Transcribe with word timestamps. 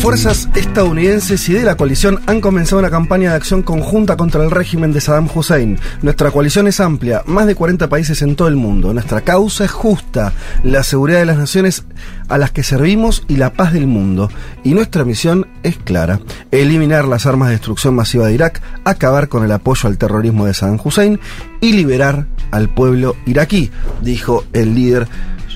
Fuerzas 0.00 0.48
estadounidenses 0.54 1.48
y 1.48 1.54
de 1.54 1.64
la 1.64 1.76
coalición 1.76 2.20
han 2.26 2.40
comenzado 2.40 2.78
una 2.78 2.88
campaña 2.88 3.30
de 3.30 3.36
acción 3.36 3.62
conjunta 3.62 4.16
contra 4.16 4.44
el 4.44 4.50
régimen 4.50 4.92
de 4.92 5.00
Saddam 5.00 5.28
Hussein. 5.34 5.76
Nuestra 6.02 6.30
coalición 6.30 6.68
es 6.68 6.78
amplia, 6.78 7.22
más 7.26 7.48
de 7.48 7.56
40 7.56 7.88
países 7.88 8.22
en 8.22 8.36
todo 8.36 8.46
el 8.46 8.54
mundo. 8.54 8.94
Nuestra 8.94 9.22
causa 9.22 9.64
es 9.64 9.72
justa, 9.72 10.32
la 10.62 10.84
seguridad 10.84 11.18
de 11.18 11.26
las 11.26 11.36
naciones 11.36 11.84
a 12.28 12.38
las 12.38 12.52
que 12.52 12.62
servimos 12.62 13.24
y 13.26 13.36
la 13.36 13.52
paz 13.52 13.72
del 13.72 13.88
mundo. 13.88 14.30
Y 14.62 14.72
nuestra 14.72 15.04
misión 15.04 15.48
es 15.64 15.76
clara, 15.78 16.20
eliminar 16.52 17.04
las 17.04 17.26
armas 17.26 17.48
de 17.48 17.56
destrucción 17.56 17.96
masiva 17.96 18.28
de 18.28 18.34
Irak, 18.34 18.62
acabar 18.84 19.28
con 19.28 19.44
el 19.44 19.50
apoyo 19.50 19.88
al 19.88 19.98
terrorismo 19.98 20.46
de 20.46 20.54
Saddam 20.54 20.78
Hussein 20.82 21.18
y 21.60 21.72
liberar 21.72 22.28
al 22.52 22.68
pueblo 22.68 23.16
iraquí, 23.26 23.70
dijo 24.00 24.44
el 24.52 24.76
líder 24.76 25.08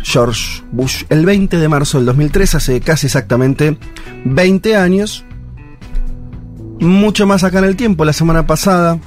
George 0.03 0.63
Bush 0.73 1.05
el 1.09 1.25
20 1.25 1.59
de 1.59 1.69
marzo 1.69 1.99
del 1.99 2.07
2003, 2.07 2.55
hace 2.55 2.81
casi 2.81 3.07
exactamente 3.07 3.79
20 4.25 4.77
años. 4.77 5.25
Mucho 6.81 7.27
más 7.27 7.45
acá 7.45 7.61
en 7.61 7.65
el 7.65 7.77
tiempo, 7.77 8.05
la 8.05 8.13
semana 8.13 8.47
pasada, 8.47 8.99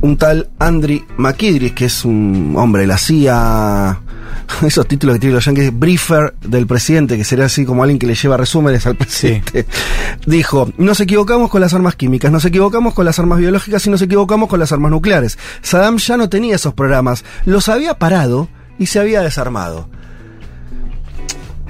un 0.00 0.16
tal 0.16 0.50
Andri 0.58 1.04
McIdris, 1.16 1.72
que 1.72 1.84
es 1.86 2.04
un 2.04 2.54
hombre 2.56 2.82
de 2.82 2.88
la 2.88 2.98
CIA, 2.98 4.00
esos 4.66 4.86
títulos 4.86 5.14
que 5.14 5.20
tienen 5.20 5.36
los 5.36 5.44
yankees, 5.44 5.78
briefer 5.78 6.34
del 6.42 6.66
presidente, 6.66 7.16
que 7.16 7.24
sería 7.24 7.46
así 7.46 7.64
como 7.64 7.82
alguien 7.82 7.98
que 7.98 8.06
le 8.06 8.14
lleva 8.14 8.36
resúmenes 8.36 8.86
al 8.86 8.96
presidente, 8.96 9.66
dijo, 10.26 10.70
nos 10.76 11.00
equivocamos 11.00 11.50
con 11.50 11.60
las 11.60 11.74
armas 11.74 11.96
químicas, 11.96 12.30
nos 12.30 12.44
equivocamos 12.44 12.94
con 12.94 13.04
las 13.04 13.18
armas 13.18 13.38
biológicas 13.38 13.86
y 13.86 13.90
nos 13.90 14.02
equivocamos 14.02 14.48
con 14.48 14.60
las 14.60 14.72
armas 14.72 14.90
nucleares. 14.90 15.38
Saddam 15.62 15.98
ya 15.98 16.16
no 16.16 16.28
tenía 16.28 16.56
esos 16.56 16.74
programas, 16.74 17.24
los 17.44 17.68
había 17.68 17.98
parado 17.98 18.48
y 18.78 18.86
se 18.86 19.00
había 19.00 19.22
desarmado. 19.22 19.88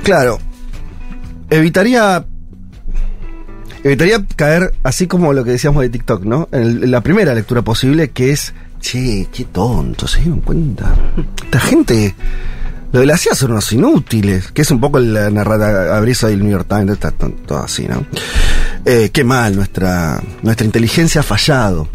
Claro, 0.02 0.38
evitaría. 1.50 2.24
Evitaría 3.83 4.24
caer 4.36 4.74
así 4.83 5.06
como 5.06 5.33
lo 5.33 5.44
que 5.44 5.52
decíamos 5.52 5.83
de 5.83 5.91
TikTok, 5.91 6.24
¿no? 6.24 6.48
En, 6.52 6.91
la 6.91 7.02
primera 7.02 7.34
lectura 7.34 7.62
posible, 7.62 8.11
que 8.11 8.33
es. 8.33 8.55
Che, 8.80 9.28
qué 9.33 9.44
tonto, 9.44 10.06
se 10.06 10.20
dieron 10.20 10.41
cuenta. 10.41 10.94
Esta 11.44 11.61
gente. 11.61 12.14
Lo 12.92 13.00
de 13.00 13.06
la 13.06 13.16
CIA 13.16 13.34
son 13.34 13.50
unos 13.50 13.72
inútiles, 13.72 14.52
que 14.52 14.62
es 14.62 14.70
un 14.70 14.78
poco 14.78 15.00
la 15.00 15.28
narrativa 15.28 15.96
abrisa 15.96 16.28
del 16.28 16.41
New 16.41 16.50
York 16.50 16.68
Times, 16.68 16.92
está 16.92 17.11
todo 17.11 17.58
así, 17.58 17.89
¿no? 17.89 18.06
Eh, 18.84 19.11
qué 19.12 19.24
mal, 19.24 19.56
nuestra, 19.56 20.22
nuestra 20.42 20.64
inteligencia 20.64 21.22
ha 21.22 21.24
fallado. 21.24 21.89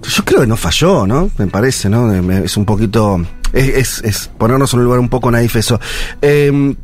Yo 0.00 0.24
creo 0.24 0.42
que 0.42 0.46
no 0.46 0.56
falló, 0.56 1.08
¿no? 1.08 1.28
Me 1.38 1.48
parece, 1.48 1.88
¿no? 1.88 2.12
Es 2.12 2.56
un 2.56 2.64
poquito 2.64 3.20
es, 3.52 4.30
ponernos 4.38 4.72
en 4.72 4.80
un 4.80 4.84
lugar 4.84 5.00
un 5.00 5.08
poco 5.08 5.30
naif 5.30 5.56
eso. 5.56 5.80
Em, 6.20 6.74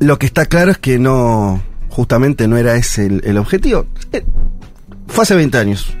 lo 0.00 0.18
que 0.18 0.26
está 0.26 0.46
claro 0.46 0.70
es 0.70 0.78
que 0.78 0.98
no, 0.98 1.62
justamente 1.88 2.48
no 2.48 2.56
era 2.56 2.76
ese 2.76 3.06
el, 3.06 3.38
objetivo. 3.38 3.86
Eh, 4.12 4.24
fue 5.06 5.22
hace 5.22 5.34
20 5.34 5.58
años. 5.58 5.94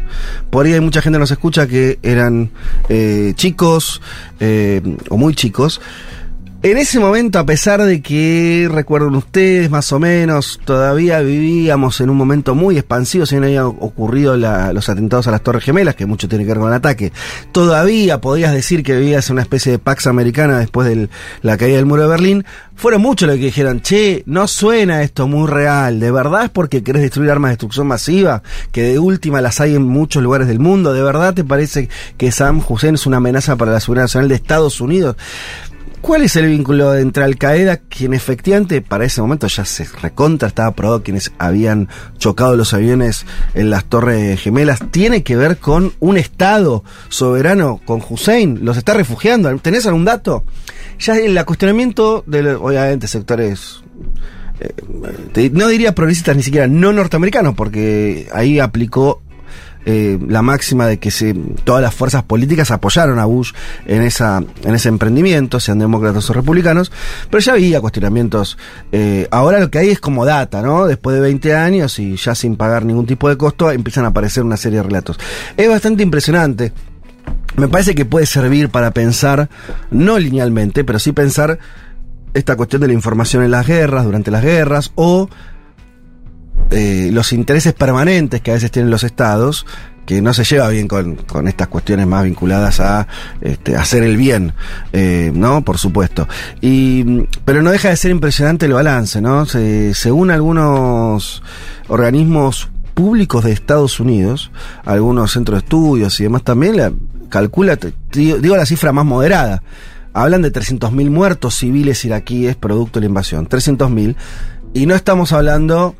Por 0.50 0.66
ahí 0.66 0.72
hay 0.72 0.80
mucha 0.80 1.00
gente 1.02 1.16
que 1.16 1.20
nos 1.20 1.30
escucha 1.30 1.66
que 1.66 1.98
eran 2.02 2.50
eh, 2.88 3.32
chicos 3.36 4.00
eh, 4.40 4.80
o 5.08 5.16
muy 5.16 5.34
chicos 5.34 5.80
en 6.64 6.78
ese 6.78 6.98
momento, 6.98 7.38
a 7.38 7.44
pesar 7.44 7.82
de 7.82 8.00
que, 8.00 8.70
recuerden 8.72 9.14
ustedes, 9.16 9.70
más 9.70 9.92
o 9.92 10.00
menos, 10.00 10.58
todavía 10.64 11.20
vivíamos 11.20 12.00
en 12.00 12.08
un 12.08 12.16
momento 12.16 12.54
muy 12.54 12.78
expansivo, 12.78 13.26
si 13.26 13.36
no 13.36 13.44
habían 13.44 13.66
ocurrido 13.66 14.34
los 14.38 14.88
atentados 14.88 15.26
a 15.26 15.30
las 15.30 15.42
Torres 15.42 15.62
Gemelas, 15.62 15.94
que 15.94 16.06
mucho 16.06 16.26
tiene 16.26 16.44
que 16.44 16.52
ver 16.52 16.58
con 16.60 16.68
el 16.68 16.74
ataque, 16.74 17.12
todavía 17.52 18.22
podías 18.22 18.54
decir 18.54 18.82
que 18.82 18.96
vivías 18.96 19.28
en 19.28 19.34
una 19.34 19.42
especie 19.42 19.72
de 19.72 19.78
Pax 19.78 20.06
Americana 20.06 20.58
después 20.58 20.88
de 20.88 21.10
la 21.42 21.58
caída 21.58 21.76
del 21.76 21.84
muro 21.84 22.00
de 22.00 22.08
Berlín, 22.08 22.46
fueron 22.76 23.02
muchos 23.02 23.28
los 23.28 23.36
que 23.36 23.44
dijeron, 23.44 23.82
che, 23.82 24.22
no 24.24 24.48
suena 24.48 25.02
esto 25.02 25.28
muy 25.28 25.46
real, 25.46 26.00
¿de 26.00 26.10
verdad 26.10 26.44
es 26.44 26.50
porque 26.50 26.82
querés 26.82 27.02
destruir 27.02 27.30
armas 27.30 27.50
de 27.50 27.56
destrucción 27.56 27.88
masiva? 27.88 28.42
Que 28.72 28.84
de 28.84 28.98
última 28.98 29.42
las 29.42 29.60
hay 29.60 29.74
en 29.74 29.82
muchos 29.82 30.22
lugares 30.22 30.48
del 30.48 30.60
mundo, 30.60 30.94
¿de 30.94 31.02
verdad 31.02 31.34
te 31.34 31.44
parece 31.44 31.90
que 32.16 32.32
Sam 32.32 32.62
Hussein 32.66 32.94
es 32.94 33.04
una 33.04 33.18
amenaza 33.18 33.56
para 33.56 33.72
la 33.72 33.80
seguridad 33.80 34.04
nacional 34.04 34.30
de 34.30 34.36
Estados 34.36 34.80
Unidos? 34.80 35.16
¿Cuál 36.04 36.20
es 36.20 36.36
el 36.36 36.48
vínculo 36.48 36.94
entre 36.94 37.24
Al 37.24 37.38
Qaeda, 37.38 37.78
quien 37.78 38.12
efectivamente 38.12 38.82
para 38.82 39.06
ese 39.06 39.22
momento 39.22 39.46
ya 39.46 39.64
se 39.64 39.86
recontra 40.02 40.48
estaba 40.48 40.70
probado 40.72 41.02
quienes 41.02 41.32
habían 41.38 41.88
chocado 42.18 42.56
los 42.56 42.74
aviones 42.74 43.24
en 43.54 43.70
las 43.70 43.86
Torres 43.86 44.38
Gemelas? 44.38 44.80
¿Tiene 44.90 45.22
que 45.22 45.34
ver 45.34 45.56
con 45.56 45.94
un 46.00 46.18
Estado 46.18 46.84
soberano, 47.08 47.80
con 47.86 48.02
Hussein? 48.06 48.66
¿Los 48.66 48.76
está 48.76 48.92
refugiando? 48.92 49.56
¿Tenés 49.60 49.86
algún 49.86 50.04
dato? 50.04 50.44
Ya 50.98 51.16
el 51.16 51.42
cuestionamiento 51.46 52.22
de, 52.26 52.54
obviamente, 52.54 53.08
sectores 53.08 53.82
eh, 54.60 55.50
no 55.54 55.68
diría 55.68 55.94
progresistas 55.94 56.36
ni 56.36 56.42
siquiera 56.42 56.66
no 56.66 56.92
norteamericanos, 56.92 57.54
porque 57.54 58.28
ahí 58.34 58.58
aplicó 58.58 59.22
eh, 59.86 60.18
la 60.28 60.42
máxima 60.42 60.86
de 60.86 60.98
que 60.98 61.10
todas 61.64 61.82
las 61.82 61.94
fuerzas 61.94 62.22
políticas 62.22 62.70
apoyaron 62.70 63.18
a 63.18 63.24
Bush 63.24 63.52
en 63.86 64.02
ese 64.02 64.88
emprendimiento, 64.88 65.60
sean 65.60 65.78
demócratas 65.78 66.28
o 66.30 66.32
republicanos, 66.32 66.90
pero 67.30 67.40
ya 67.40 67.52
había 67.52 67.80
cuestionamientos. 67.80 68.56
Eh, 68.92 69.28
ahora 69.30 69.60
lo 69.60 69.70
que 69.70 69.78
hay 69.78 69.90
es 69.90 70.00
como 70.00 70.24
data, 70.24 70.62
¿no? 70.62 70.86
Después 70.86 71.16
de 71.16 71.22
20 71.22 71.54
años 71.54 71.98
y 71.98 72.16
ya 72.16 72.34
sin 72.34 72.56
pagar 72.56 72.84
ningún 72.84 73.06
tipo 73.06 73.28
de 73.28 73.36
costo, 73.36 73.70
empiezan 73.70 74.04
a 74.04 74.08
aparecer 74.08 74.42
una 74.42 74.56
serie 74.56 74.78
de 74.78 74.84
relatos. 74.84 75.18
Es 75.56 75.68
bastante 75.68 76.02
impresionante. 76.02 76.72
Me 77.56 77.68
parece 77.68 77.94
que 77.94 78.04
puede 78.04 78.26
servir 78.26 78.68
para 78.68 78.90
pensar, 78.90 79.48
no 79.90 80.18
linealmente, 80.18 80.84
pero 80.84 80.98
sí 80.98 81.12
pensar 81.12 81.58
esta 82.34 82.56
cuestión 82.56 82.82
de 82.82 82.88
la 82.88 82.94
información 82.94 83.44
en 83.44 83.52
las 83.52 83.66
guerras, 83.66 84.04
durante 84.04 84.30
las 84.30 84.42
guerras, 84.42 84.92
o 84.96 85.28
eh, 86.70 87.10
los 87.12 87.32
intereses 87.32 87.72
permanentes 87.72 88.40
que 88.40 88.50
a 88.50 88.54
veces 88.54 88.70
tienen 88.70 88.90
los 88.90 89.04
estados, 89.04 89.66
que 90.06 90.20
no 90.20 90.34
se 90.34 90.44
lleva 90.44 90.68
bien 90.68 90.86
con, 90.86 91.48
estas 91.48 91.68
cuestiones 91.68 92.06
más 92.06 92.24
vinculadas 92.24 92.80
a 92.80 93.06
este, 93.40 93.76
hacer 93.76 94.02
el 94.02 94.16
bien, 94.16 94.52
eh, 94.92 95.32
¿no? 95.34 95.64
Por 95.64 95.78
supuesto. 95.78 96.28
Y, 96.60 97.22
pero 97.44 97.62
no 97.62 97.70
deja 97.70 97.88
de 97.88 97.96
ser 97.96 98.10
impresionante 98.10 98.66
el 98.66 98.72
balance, 98.72 99.20
¿no? 99.20 99.46
según 99.46 100.30
algunos 100.30 101.42
organismos 101.88 102.68
públicos 102.94 103.44
de 103.44 103.52
Estados 103.52 103.98
Unidos, 103.98 104.50
algunos 104.84 105.32
centros 105.32 105.60
de 105.60 105.64
estudios 105.64 106.20
y 106.20 106.24
demás 106.24 106.42
también, 106.42 106.76
la, 106.76 106.92
calcula, 107.28 107.76
digo 108.12 108.56
la 108.56 108.66
cifra 108.66 108.92
más 108.92 109.04
moderada, 109.04 109.62
hablan 110.12 110.42
de 110.42 110.52
300.000 110.52 111.10
muertos 111.10 111.56
civiles 111.56 112.04
iraquíes 112.04 112.54
producto 112.56 113.00
de 113.00 113.06
la 113.06 113.08
invasión, 113.08 113.48
300.000, 113.48 114.14
y 114.72 114.86
no 114.86 114.94
estamos 114.94 115.32
hablando 115.32 115.96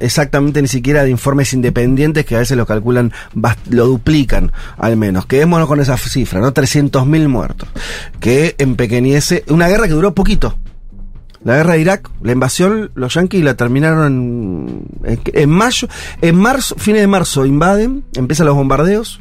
exactamente 0.00 0.60
ni 0.60 0.68
siquiera 0.68 1.04
de 1.04 1.10
informes 1.10 1.52
independientes 1.52 2.24
que 2.24 2.36
a 2.36 2.40
veces 2.40 2.56
lo 2.56 2.66
calculan, 2.66 3.12
lo 3.70 3.86
duplican 3.86 4.52
al 4.76 4.96
menos. 4.96 5.26
Quedémonos 5.26 5.68
con 5.68 5.80
esa 5.80 5.96
cifra, 5.96 6.40
¿no? 6.40 6.52
300.000 6.52 7.28
muertos. 7.28 7.68
Que 8.20 8.54
empequeñece 8.58 9.44
una 9.48 9.68
guerra 9.68 9.86
que 9.86 9.94
duró 9.94 10.14
poquito. 10.14 10.58
La 11.44 11.56
guerra 11.56 11.74
de 11.74 11.80
Irak, 11.80 12.10
la 12.22 12.32
invasión, 12.32 12.90
los 12.94 13.14
yanquis 13.14 13.44
la 13.44 13.54
terminaron 13.54 14.86
en, 15.04 15.20
en 15.26 15.50
mayo, 15.50 15.88
en 16.22 16.36
marzo, 16.36 16.74
fines 16.78 17.02
de 17.02 17.06
marzo 17.06 17.44
invaden, 17.44 18.04
empiezan 18.14 18.46
los 18.46 18.56
bombardeos. 18.56 19.20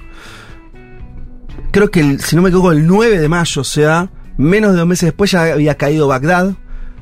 Creo 1.72 1.92
que, 1.92 2.18
si 2.20 2.36
no 2.38 2.42
me 2.42 2.50
equivoco, 2.50 2.72
el 2.72 2.88
9 2.88 3.20
de 3.20 3.28
mayo, 3.28 3.62
o 3.62 3.66
sea, 3.66 4.10
menos 4.38 4.72
de 4.72 4.78
dos 4.78 4.88
meses 4.88 5.08
después 5.08 5.32
ya 5.32 5.52
había 5.52 5.76
caído 5.76 6.08
Bagdad 6.08 6.54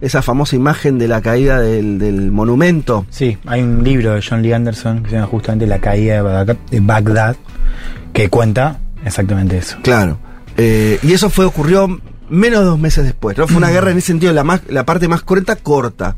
esa 0.02 0.22
famosa 0.22 0.56
imagen 0.56 0.98
de 0.98 1.08
la 1.08 1.22
caída 1.22 1.62
del, 1.62 2.32
monumento. 2.32 3.06
Sí, 3.10 3.38
hay 3.46 3.62
un 3.62 3.84
libro 3.84 4.16
de 4.16 4.24
John 4.28 4.42
Lee 4.42 4.54
Anderson 4.54 5.04
que 5.04 5.12
se 5.12 5.16
llama 5.16 5.28
justamente 5.28 5.68
La 5.68 5.80
caída 5.80 6.24
de 6.70 6.80
Bagdad, 6.80 7.36
que 8.14 8.30
cuenta 8.30 8.80
exactamente 9.06 9.58
eso. 9.58 9.78
Claro. 9.84 10.18
Eh, 10.58 11.00
y 11.04 11.14
eso 11.14 11.30
fue 11.30 11.46
ocurrió 11.46 11.88
menos 12.30 12.62
de 12.62 12.66
dos 12.66 12.80
meses 12.80 13.04
después. 13.04 13.38
¿no? 13.38 13.48
Fue 13.48 13.58
una 13.58 13.70
guerra 13.72 13.92
en 13.92 13.98
ese 13.98 14.08
sentido, 14.08 14.34
la, 14.34 14.44
más, 14.44 14.62
la 14.68 14.86
parte 14.86 15.08
más 15.08 15.22
corta, 15.22 15.56
corta 15.56 16.16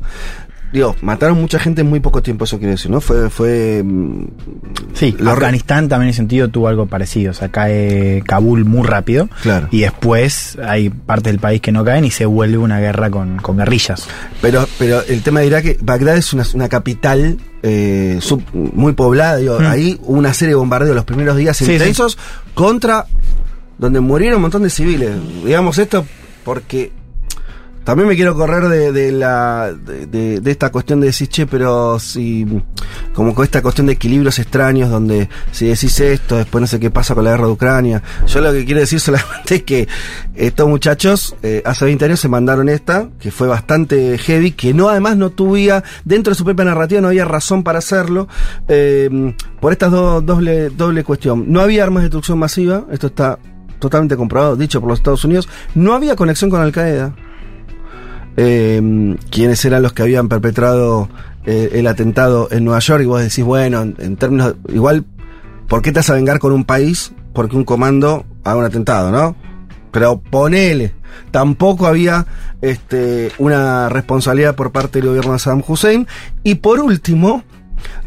digo, 0.74 0.96
mataron 1.02 1.40
mucha 1.40 1.60
gente 1.60 1.82
en 1.82 1.88
muy 1.88 2.00
poco 2.00 2.20
tiempo, 2.20 2.44
eso 2.44 2.58
quiere 2.58 2.72
decir, 2.72 2.90
¿no? 2.90 3.00
Fue, 3.00 3.30
fue... 3.30 3.80
Mm, 3.84 4.26
sí, 4.92 5.16
Afganistán 5.24 5.88
también 5.88 6.08
en 6.08 6.10
ese 6.10 6.16
sentido 6.16 6.48
tuvo 6.48 6.66
algo 6.66 6.86
parecido, 6.86 7.30
o 7.30 7.34
sea, 7.34 7.48
cae 7.48 8.22
Kabul 8.26 8.64
muy 8.64 8.84
rápido. 8.84 9.28
Claro. 9.42 9.68
Y 9.70 9.82
después 9.82 10.58
hay 10.62 10.90
partes 10.90 11.32
del 11.32 11.38
país 11.38 11.60
que 11.60 11.70
no 11.70 11.84
caen 11.84 12.04
y 12.04 12.10
se 12.10 12.26
vuelve 12.26 12.58
una 12.58 12.80
guerra 12.80 13.08
con, 13.08 13.38
guerrillas. 13.56 14.08
Pero, 14.42 14.66
pero 14.76 15.00
el 15.04 15.22
tema 15.22 15.40
de 15.40 15.46
Irak, 15.46 15.78
Bagdad 15.80 16.16
es 16.16 16.34
una, 16.34 16.68
capital 16.68 17.38
eh, 17.62 18.18
muy 18.52 18.94
poblada, 18.94 19.36
digo, 19.36 19.60
mm. 19.60 19.66
ahí 19.66 19.98
hubo 20.02 20.18
una 20.18 20.34
serie 20.34 20.54
de 20.54 20.56
bombardeos 20.56 20.96
los 20.96 21.04
primeros 21.04 21.36
días 21.36 21.62
intensos 21.62 22.18
contra 22.54 23.06
donde 23.78 24.00
murieron 24.00 24.36
un 24.36 24.42
montón 24.42 24.64
de 24.64 24.70
civiles. 24.70 25.12
Digamos 25.44 25.78
esto 25.78 26.04
porque 26.44 26.90
También 27.84 28.08
me 28.08 28.16
quiero 28.16 28.34
correr 28.34 28.68
de, 28.68 28.92
de 28.92 29.12
la 29.12 29.72
de, 29.72 30.40
de- 30.40 30.50
esta 30.50 30.70
cuestión 30.72 31.00
de 31.00 31.06
decir, 31.08 31.28
che, 31.28 31.46
pero 31.46 31.98
si 31.98 32.46
como 33.12 33.34
con 33.34 33.44
esta 33.44 33.60
cuestión 33.62 33.86
de 33.86 33.92
equilibrios 33.92 34.38
extraños 34.38 34.88
donde 34.90 35.28
si 35.52 35.66
decís 35.66 36.00
esto, 36.00 36.36
después 36.36 36.60
no 36.60 36.66
sé 36.66 36.80
qué 36.80 36.90
pasa 36.90 37.14
con 37.14 37.24
la 37.24 37.30
guerra 37.32 37.46
de 37.46 37.52
Ucrania. 37.52 38.02
Yo 38.26 38.40
lo 38.40 38.52
que 38.52 38.64
quiero 38.64 38.80
decir 38.80 39.00
solamente 39.00 39.56
es 39.56 39.62
que 39.64 39.88
estos 40.34 40.68
muchachos 40.68 41.36
eh, 41.42 41.62
hace 41.64 41.84
20 41.84 42.04
años 42.06 42.20
se 42.20 42.28
mandaron 42.28 42.68
esta, 42.68 43.08
que 43.20 43.30
fue 43.30 43.48
bastante 43.48 44.16
heavy, 44.18 44.52
que 44.52 44.72
no 44.72 44.88
además 44.88 45.16
no 45.16 45.30
tuviera, 45.30 45.84
dentro 46.04 46.30
de 46.32 46.36
su 46.36 46.44
propia 46.44 46.64
narrativa 46.64 47.00
no 47.00 47.08
había 47.08 47.24
razón 47.26 47.62
para 47.62 47.80
hacerlo, 47.80 48.28
eh, 48.66 49.34
por 49.60 49.72
estas 49.72 49.90
dos 49.92 50.24
doble, 50.24 50.70
doble 50.70 51.04
cuestión. 51.04 51.44
No 51.52 51.60
había 51.60 51.84
armas 51.84 52.02
de 52.02 52.06
destrucción 52.08 52.38
masiva, 52.38 52.84
esto 52.90 53.08
está 53.08 53.38
totalmente 53.78 54.16
comprobado, 54.16 54.56
dicho 54.56 54.80
por 54.80 54.88
los 54.88 54.98
Estados 55.00 55.24
Unidos, 55.24 55.48
no 55.74 55.92
había 55.92 56.16
conexión 56.16 56.48
con 56.50 56.60
Al 56.62 56.72
Qaeda 56.72 57.14
eh, 58.36 59.16
quienes 59.30 59.64
eran 59.64 59.82
los 59.82 59.92
que 59.92 60.02
habían 60.02 60.28
perpetrado 60.28 61.08
eh, 61.46 61.70
el 61.74 61.86
atentado 61.86 62.48
en 62.50 62.64
Nueva 62.64 62.80
York 62.80 63.02
y 63.02 63.06
vos 63.06 63.22
decís, 63.22 63.44
bueno, 63.44 63.82
en, 63.82 63.96
en 63.98 64.16
términos, 64.16 64.54
igual, 64.68 65.04
¿por 65.68 65.82
qué 65.82 65.92
te 65.92 66.00
vas 66.00 66.10
a 66.10 66.14
vengar 66.14 66.38
con 66.38 66.52
un 66.52 66.64
país 66.64 67.12
porque 67.32 67.56
un 67.56 67.64
comando 67.64 68.24
haga 68.44 68.56
un 68.56 68.64
atentado, 68.64 69.10
no? 69.10 69.36
Pero 69.90 70.20
ponele, 70.20 70.94
tampoco 71.30 71.86
había 71.86 72.26
este, 72.62 73.30
una 73.38 73.88
responsabilidad 73.88 74.54
por 74.54 74.72
parte 74.72 74.98
del 74.98 75.08
gobierno 75.08 75.32
de 75.32 75.38
Saddam 75.38 75.62
Hussein. 75.66 76.06
Y 76.42 76.56
por 76.56 76.80
último, 76.80 77.42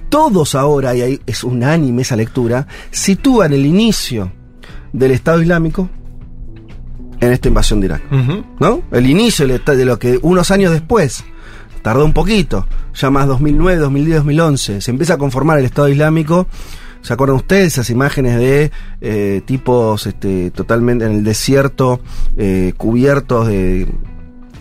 todos 0.09 0.55
ahora, 0.55 0.95
y 0.95 1.01
ahí 1.01 1.21
es 1.25 1.43
unánime 1.43 2.01
esa 2.01 2.15
lectura, 2.15 2.67
sitúan 2.91 3.53
el 3.53 3.65
inicio 3.65 4.31
del 4.93 5.11
Estado 5.11 5.41
Islámico 5.41 5.89
en 7.19 7.31
esta 7.31 7.47
invasión 7.47 7.79
de 7.79 7.87
Irak. 7.87 8.03
¿no? 8.59 8.81
El 8.91 9.09
inicio 9.09 9.47
de 9.47 9.85
lo 9.85 9.99
que 9.99 10.19
unos 10.21 10.51
años 10.51 10.71
después, 10.71 11.23
tardó 11.81 12.05
un 12.05 12.13
poquito, 12.13 12.67
ya 12.93 13.09
más 13.09 13.27
2009, 13.27 13.79
2010, 13.79 14.17
2011, 14.17 14.81
se 14.81 14.91
empieza 14.91 15.13
a 15.13 15.17
conformar 15.17 15.59
el 15.59 15.65
Estado 15.65 15.89
Islámico. 15.89 16.47
¿Se 17.01 17.13
acuerdan 17.13 17.37
ustedes 17.37 17.67
esas 17.73 17.89
imágenes 17.89 18.37
de 18.37 18.71
eh, 18.99 19.41
tipos 19.45 20.05
este, 20.07 20.51
totalmente 20.51 21.05
en 21.05 21.13
el 21.13 21.23
desierto, 21.23 22.01
eh, 22.35 22.73
cubiertos 22.75 23.47
de 23.47 23.87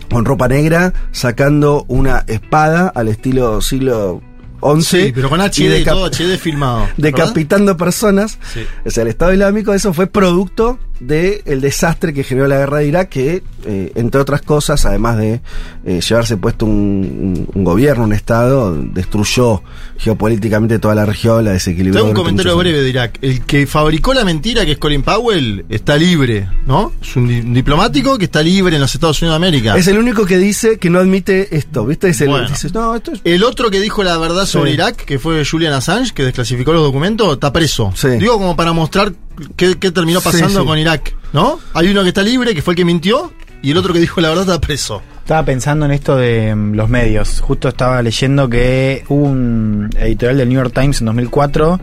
con 0.09 0.23
ropa 0.23 0.47
negra, 0.47 0.93
sacando 1.11 1.83
una 1.89 2.23
espada 2.27 2.87
al 2.95 3.09
estilo 3.09 3.59
siglo 3.59 4.21
XI? 4.61 4.81
Sí, 4.81 5.11
pero 5.13 5.29
con 5.29 5.41
HD 5.41 5.79
y 5.81 5.83
todo 5.83 6.09
HD 6.09 6.37
filmado. 6.37 6.79
¿verdad? 6.79 6.93
decapitando 6.95 7.75
personas. 7.75 8.39
Sí. 8.53 8.61
O 8.85 8.89
sea, 8.89 9.03
el 9.03 9.09
Estado 9.09 9.33
Islámico, 9.33 9.73
eso 9.73 9.93
fue 9.93 10.07
producto 10.07 10.79
del 10.99 11.61
desastre 11.61 12.13
que 12.13 12.23
generó 12.23 12.47
la 12.47 12.57
guerra 12.57 12.77
de 12.79 12.87
Irak, 12.87 13.09
que, 13.09 13.43
eh, 13.65 13.91
entre 13.95 14.21
otras 14.21 14.41
cosas, 14.41 14.85
además 14.85 15.17
de 15.17 15.41
eh, 15.85 16.01
llevarse 16.01 16.37
puesto 16.37 16.65
un, 16.65 17.47
gobierno, 17.55 18.03
un 18.05 18.13
Estado, 18.13 18.75
destruyó 18.81 19.61
geopolíticamente 19.97 20.79
toda 20.79 20.95
la 20.95 21.05
región, 21.05 21.43
la 21.45 21.51
desequilibró. 21.51 21.99
Tengo 21.99 22.09
un 22.11 22.15
comentario 22.15 22.55
breve 22.57 22.81
de 22.81 22.89
Irak. 22.89 23.17
El 23.21 23.41
que 23.45 23.67
fabricó 23.67 24.13
la 24.13 24.23
mentira, 24.25 24.65
que 24.65 24.73
es 24.73 24.77
Colin 24.77 25.03
Powell, 25.03 25.65
está 25.69 25.97
libre, 25.97 26.47
¿no? 26.65 26.93
Es 27.01 27.15
un 27.15 27.27
di- 27.27 27.41
diplomático 27.41 28.17
que 28.17 28.25
está 28.25 28.41
libre 28.41 28.75
en 28.75 28.81
los 28.81 28.93
Estados 28.93 29.21
Unidos 29.21 29.39
de 29.39 29.47
América. 29.47 29.77
Es 29.77 29.87
el 29.87 29.97
único 29.97 30.25
que 30.25 30.37
dice 30.37 30.77
que 30.77 30.89
no 30.89 30.99
admite 30.99 31.55
esto, 31.55 31.85
¿viste? 31.85 32.09
Es 32.09 32.21
el 32.21 32.29
Bueno. 32.29 32.47
dice, 32.49 32.69
no, 32.73 32.95
esto 32.95 33.11
es... 33.11 33.21
El 33.23 33.43
otro 33.43 33.69
que 33.69 33.79
dijo 33.79 34.03
la 34.03 34.17
verdad 34.17 34.45
sobre 34.45 34.71
Sí. 34.71 34.73
Irak, 34.75 35.05
que 35.05 35.19
fue 35.19 35.43
Julian 35.45 35.73
Assange, 35.73 36.13
que 36.13 36.23
desclasificó 36.23 36.73
los 36.73 36.83
documentos, 36.83 37.33
está 37.33 37.51
preso. 37.53 37.91
Sí. 37.95 38.09
Digo 38.19 38.37
como 38.37 38.55
para 38.55 38.71
mostrar 38.73 39.13
qué, 39.55 39.75
qué 39.75 39.91
terminó 39.91 40.21
pasando 40.21 40.61
sí. 40.61 40.65
con 40.65 40.77
Irak, 40.77 41.15
¿no? 41.33 41.59
Hay 41.73 41.89
uno 41.89 42.03
que 42.03 42.09
está 42.09 42.23
libre, 42.23 42.53
que 42.53 42.61
fue 42.61 42.73
el 42.73 42.75
que 42.75 42.85
mintió, 42.85 43.31
y 43.61 43.71
el 43.71 43.77
otro 43.77 43.93
que 43.93 43.99
dijo 43.99 44.21
la 44.21 44.29
verdad 44.29 44.45
está 44.45 44.61
preso. 44.61 45.01
Estaba 45.19 45.43
pensando 45.43 45.85
en 45.85 45.91
esto 45.91 46.15
de 46.15 46.55
mm, 46.55 46.73
los 46.73 46.89
medios. 46.89 47.41
Justo 47.41 47.67
estaba 47.67 48.01
leyendo 48.01 48.49
que 48.49 49.03
hubo 49.09 49.25
un 49.25 49.89
editorial 49.97 50.37
del 50.37 50.49
New 50.49 50.57
York 50.57 50.73
Times 50.73 51.01
en 51.01 51.07
2004 51.07 51.79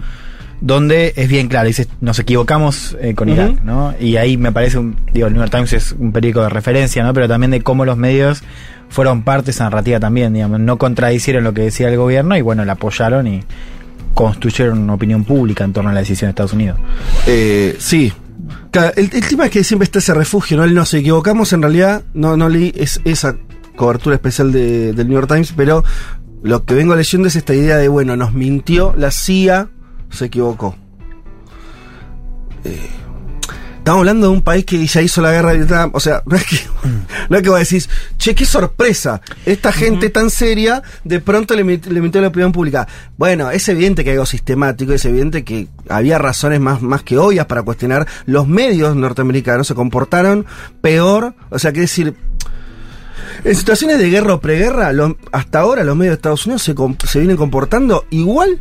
donde 0.60 1.12
es 1.16 1.28
bien 1.28 1.48
claro, 1.48 1.66
dice, 1.66 1.86
nos 2.00 2.18
equivocamos 2.18 2.96
eh, 2.98 3.14
con. 3.14 3.28
Irak, 3.28 3.62
¿no? 3.64 3.94
Y 4.00 4.16
ahí 4.16 4.38
me 4.38 4.50
parece, 4.50 4.78
un, 4.78 4.96
digo, 5.12 5.26
el 5.26 5.34
New 5.34 5.42
York 5.42 5.52
Times 5.52 5.72
es 5.74 5.92
un 5.92 6.10
periódico 6.10 6.40
de 6.40 6.48
referencia, 6.48 7.02
¿no? 7.02 7.12
Pero 7.12 7.28
también 7.28 7.50
de 7.50 7.60
cómo 7.60 7.84
los 7.84 7.98
medios 7.98 8.42
fueron 8.88 9.24
parte 9.24 9.46
de 9.46 9.50
esa 9.50 9.64
narrativa 9.64 10.00
también, 10.00 10.32
digamos, 10.32 10.60
no 10.60 10.78
contradicieron 10.78 11.44
lo 11.44 11.52
que 11.52 11.62
decía 11.62 11.88
el 11.88 11.98
gobierno 11.98 12.34
y 12.36 12.40
bueno, 12.40 12.64
la 12.64 12.74
apoyaron 12.74 13.26
y 13.26 13.42
construyeron 14.14 14.78
una 14.78 14.94
opinión 14.94 15.24
pública 15.24 15.64
en 15.64 15.72
torno 15.72 15.90
a 15.90 15.92
la 15.92 16.00
decisión 16.00 16.28
de 16.28 16.30
Estados 16.30 16.52
Unidos. 16.52 16.78
Eh, 17.26 17.76
sí. 17.78 18.12
El, 18.96 19.10
el 19.12 19.28
tema 19.28 19.46
es 19.46 19.50
que 19.50 19.64
siempre 19.64 19.84
está 19.84 19.98
ese 20.00 20.14
refugio, 20.14 20.56
¿no? 20.56 20.64
El 20.64 20.74
Nos 20.74 20.92
equivocamos, 20.94 21.52
en 21.52 21.62
realidad, 21.62 22.02
no, 22.14 22.36
no 22.36 22.48
leí 22.48 22.72
es, 22.76 23.00
esa 23.04 23.36
cobertura 23.76 24.16
especial 24.16 24.52
de- 24.52 24.92
del 24.92 25.08
New 25.08 25.16
York 25.16 25.28
Times, 25.28 25.52
pero 25.56 25.84
lo 26.42 26.64
que 26.64 26.74
vengo 26.74 26.94
leyendo 26.94 27.28
es 27.28 27.36
esta 27.36 27.54
idea 27.54 27.76
de, 27.76 27.88
bueno, 27.88 28.16
nos 28.16 28.32
mintió, 28.34 28.94
la 28.96 29.10
CIA 29.10 29.68
se 30.10 30.26
equivocó. 30.26 30.76
Eh, 32.64 32.88
estamos 33.84 33.98
hablando 34.00 34.28
de 34.28 34.32
un 34.32 34.40
país 34.40 34.64
que 34.64 34.86
ya 34.86 35.02
hizo 35.02 35.20
la 35.20 35.30
guerra 35.30 35.50
de 35.52 35.58
Vietnam, 35.58 35.90
o 35.92 36.00
sea, 36.00 36.22
no 36.24 36.36
es 36.36 36.44
que, 36.46 36.56
no 37.28 37.36
es 37.36 37.42
que 37.42 37.50
vos 37.50 37.58
decís, 37.58 37.90
che, 38.16 38.34
qué 38.34 38.46
sorpresa, 38.46 39.20
esta 39.44 39.72
gente 39.72 40.08
tan 40.08 40.30
seria 40.30 40.82
de 41.04 41.20
pronto 41.20 41.54
le, 41.54 41.62
le 41.64 42.00
mintió 42.00 42.22
la 42.22 42.28
opinión 42.28 42.50
pública. 42.50 42.88
Bueno, 43.18 43.50
es 43.50 43.68
evidente 43.68 44.02
que 44.02 44.08
hay 44.10 44.14
algo 44.16 44.24
sistemático, 44.24 44.94
es 44.94 45.04
evidente 45.04 45.44
que 45.44 45.68
había 45.90 46.16
razones 46.16 46.60
más, 46.60 46.80
más 46.80 47.02
que 47.02 47.18
obvias 47.18 47.44
para 47.44 47.62
cuestionar. 47.62 48.06
Los 48.24 48.48
medios 48.48 48.96
norteamericanos 48.96 49.66
se 49.66 49.74
comportaron 49.74 50.46
peor, 50.80 51.34
o 51.50 51.58
sea, 51.58 51.70
que 51.74 51.80
decir, 51.80 52.14
en 53.44 53.54
situaciones 53.54 53.98
de 53.98 54.08
guerra 54.08 54.32
o 54.32 54.40
preguerra, 54.40 54.94
los- 54.94 55.12
hasta 55.30 55.60
ahora 55.60 55.84
los 55.84 55.94
medios 55.94 56.12
de 56.12 56.16
Estados 56.16 56.46
Unidos 56.46 56.62
se 56.62 57.18
vienen 57.18 57.36
comportando 57.36 58.06
igual 58.08 58.58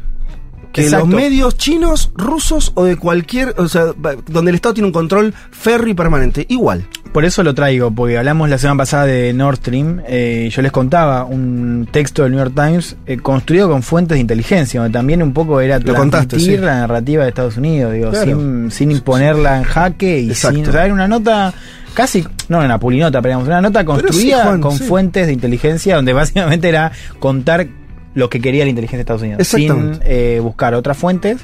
que 0.73 0.81
Exacto. 0.81 1.05
los 1.05 1.15
medios 1.15 1.55
chinos, 1.55 2.11
rusos 2.15 2.71
o 2.75 2.83
de 2.83 2.97
cualquier, 2.97 3.53
o 3.57 3.67
sea, 3.69 3.93
donde 4.27 4.49
el 4.51 4.55
Estado 4.55 4.73
tiene 4.73 4.87
un 4.87 4.93
control 4.93 5.33
ferro 5.51 5.87
y 5.87 5.93
permanente, 5.93 6.45
igual. 6.49 6.85
Por 7.13 7.25
eso 7.25 7.43
lo 7.43 7.53
traigo, 7.53 7.91
porque 7.91 8.17
hablamos 8.17 8.49
la 8.49 8.57
semana 8.57 8.79
pasada 8.79 9.05
de 9.05 9.31
Nord 9.33 9.57
Stream. 9.57 10.01
eh, 10.07 10.49
yo 10.51 10.63
les 10.63 10.71
contaba 10.71 11.25
un 11.25 11.87
texto 11.91 12.23
del 12.23 12.31
New 12.31 12.39
York 12.43 12.53
Times 12.55 12.95
eh, 13.05 13.17
construido 13.17 13.69
con 13.69 13.83
fuentes 13.83 14.15
de 14.15 14.19
inteligencia, 14.21 14.81
donde 14.81 14.97
también 14.97 15.21
un 15.21 15.31
poco 15.31 15.61
era 15.61 15.77
Lo 15.77 15.93
contaste, 15.93 16.29
transmitir 16.29 16.59
sí. 16.59 16.65
la 16.65 16.79
narrativa 16.79 17.21
de 17.23 17.29
Estados 17.29 17.55
Unidos, 17.57 17.93
digo, 17.93 18.09
Claro. 18.09 18.25
sin, 18.25 18.71
sin 18.71 18.91
imponerla 18.91 19.57
en 19.59 19.63
jaque 19.63 20.21
y 20.21 20.29
Exacto. 20.29 20.57
sin. 20.57 20.67
O 20.67 20.71
sea, 20.71 20.85
era 20.85 20.93
una 20.93 21.07
nota 21.07 21.53
casi, 21.93 22.25
no 22.49 22.57
una 22.57 22.79
pulinota, 22.79 23.21
pero 23.21 23.29
digamos, 23.33 23.47
una 23.47 23.61
nota 23.61 23.81
sí, 23.81 23.85
construida 23.85 24.43
Juan, 24.45 24.59
con 24.61 24.75
sí. 24.75 24.83
fuentes 24.85 25.27
de 25.27 25.33
inteligencia, 25.33 25.95
donde 25.97 26.13
básicamente 26.13 26.67
era 26.67 26.91
contar 27.19 27.67
lo 28.13 28.29
que 28.29 28.39
quería 28.39 28.63
la 28.63 28.69
inteligencia 28.69 28.97
de 28.97 29.01
Estados 29.01 29.21
Unidos, 29.23 29.47
sin 29.47 29.99
eh, 30.03 30.39
buscar 30.41 30.73
otras 30.75 30.97
fuentes. 30.97 31.41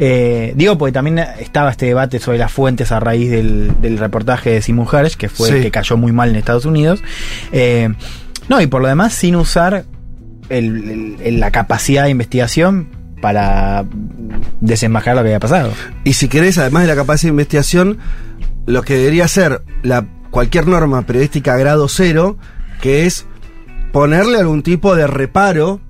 Eh, 0.00 0.52
digo, 0.56 0.78
porque 0.78 0.92
también 0.92 1.18
estaba 1.18 1.70
este 1.70 1.86
debate 1.86 2.18
sobre 2.20 2.38
las 2.38 2.52
fuentes 2.52 2.92
a 2.92 3.00
raíz 3.00 3.30
del, 3.30 3.72
del 3.80 3.98
reportaje 3.98 4.50
de 4.50 4.62
Simon 4.62 4.86
Hersh, 4.90 5.16
que 5.16 5.28
fue 5.28 5.48
el 5.48 5.62
que 5.62 5.70
cayó 5.70 5.96
muy 5.96 6.12
mal 6.12 6.30
en 6.30 6.36
Estados 6.36 6.64
Unidos. 6.66 7.02
Eh, 7.52 7.88
no, 8.48 8.60
y 8.60 8.66
por 8.68 8.80
lo 8.80 8.88
demás, 8.88 9.12
sin 9.14 9.34
usar 9.36 9.84
el- 10.48 11.40
la 11.40 11.50
capacidad 11.50 12.04
de 12.04 12.10
investigación 12.10 12.88
para 13.20 13.84
desenmascarar 14.60 15.16
lo 15.16 15.22
que 15.22 15.28
había 15.30 15.40
pasado. 15.40 15.72
Y 16.04 16.12
si 16.14 16.28
querés, 16.28 16.58
además 16.58 16.82
de 16.84 16.88
la 16.88 16.94
capacidad 16.96 17.28
de 17.30 17.34
investigación, 17.34 17.98
lo 18.66 18.82
que 18.82 18.94
debería 18.96 19.26
ser 19.28 19.62
la, 19.82 20.06
cualquier 20.30 20.66
norma 20.68 21.02
periodística 21.02 21.56
grado 21.56 21.88
cero, 21.88 22.36
que 22.80 23.06
es 23.06 23.26
ponerle 23.92 24.38
algún 24.38 24.62
tipo 24.62 24.94
de 24.94 25.06
reparo, 25.06 25.80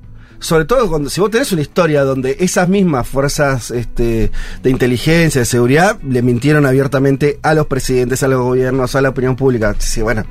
sobre 0.41 0.65
todo 0.65 0.89
cuando 0.89 1.11
si 1.11 1.21
vos 1.21 1.31
tenés 1.31 1.51
una 1.53 1.63
historia 1.63 2.05
donde 2.05 2.37
esas 2.41 2.69
mismas 2.69 3.09
fuerzas 3.09 3.71
este, 3.71 4.31
de 4.63 4.71
inteligencia, 4.71 5.41
de 5.41 5.45
seguridad, 5.45 5.99
le 6.03 6.23
mintieron 6.23 6.65
abiertamente 6.67 7.39
a 7.43 7.55
los 7.55 7.67
presidentes, 7.67 8.23
a 8.23 8.29
los 8.29 8.41
gobiernos, 8.41 8.95
a 8.95 9.01
la 9.01 9.09
opinión 9.09 9.35
pública. 9.37 9.75
Sí, 9.79 10.03
bueno. 10.03 10.25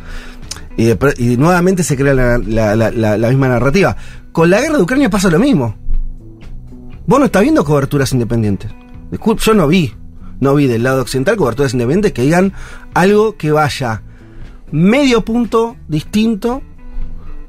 Y, 0.77 1.37
nuevamente 1.37 1.83
se 1.83 1.97
crea 1.97 2.13
la- 2.13 2.37
la- 2.37 2.75
la 3.17 3.29
misma 3.29 3.47
narrativa. 3.47 3.97
Con 4.31 4.49
la 4.49 4.61
guerra 4.61 4.77
de 4.77 4.83
Ucrania 4.83 5.09
pasa 5.09 5.29
lo 5.29 5.39
mismo. 5.39 5.75
Vos 7.07 7.19
no 7.19 7.25
estás 7.25 7.41
viendo 7.41 7.63
coberturas 7.63 8.11
independientes. 8.13 8.69
Disculpe, 9.09 9.41
yo 9.43 9.53
no 9.53 9.67
vi. 9.67 9.93
No 10.39 10.53
vi 10.53 10.67
del 10.67 10.83
lado 10.83 11.01
occidental 11.01 11.35
coberturas 11.35 11.73
independientes 11.73 12.11
que 12.13 12.21
digan 12.21 12.53
algo 12.93 13.37
que 13.37 13.51
vaya 13.51 14.03
medio 14.71 15.23
punto 15.25 15.77
distinto 15.87 16.61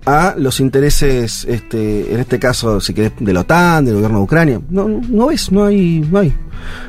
a 0.07 0.35
los 0.39 0.61
intereses, 0.61 1.45
este, 1.49 2.13
en 2.15 2.21
este 2.21 2.39
caso, 2.39 2.81
si 2.81 2.95
querés, 2.95 3.13
de 3.19 3.33
la 3.33 3.41
OTAN, 3.41 3.85
del 3.85 3.95
gobierno 3.95 4.19
de 4.19 4.25
Ucrania. 4.25 4.61
No, 4.71 4.89
no 4.89 5.27
ves, 5.27 5.53
no 5.53 5.65
hay, 5.67 6.01
no 6.11 6.19
hay. 6.21 6.33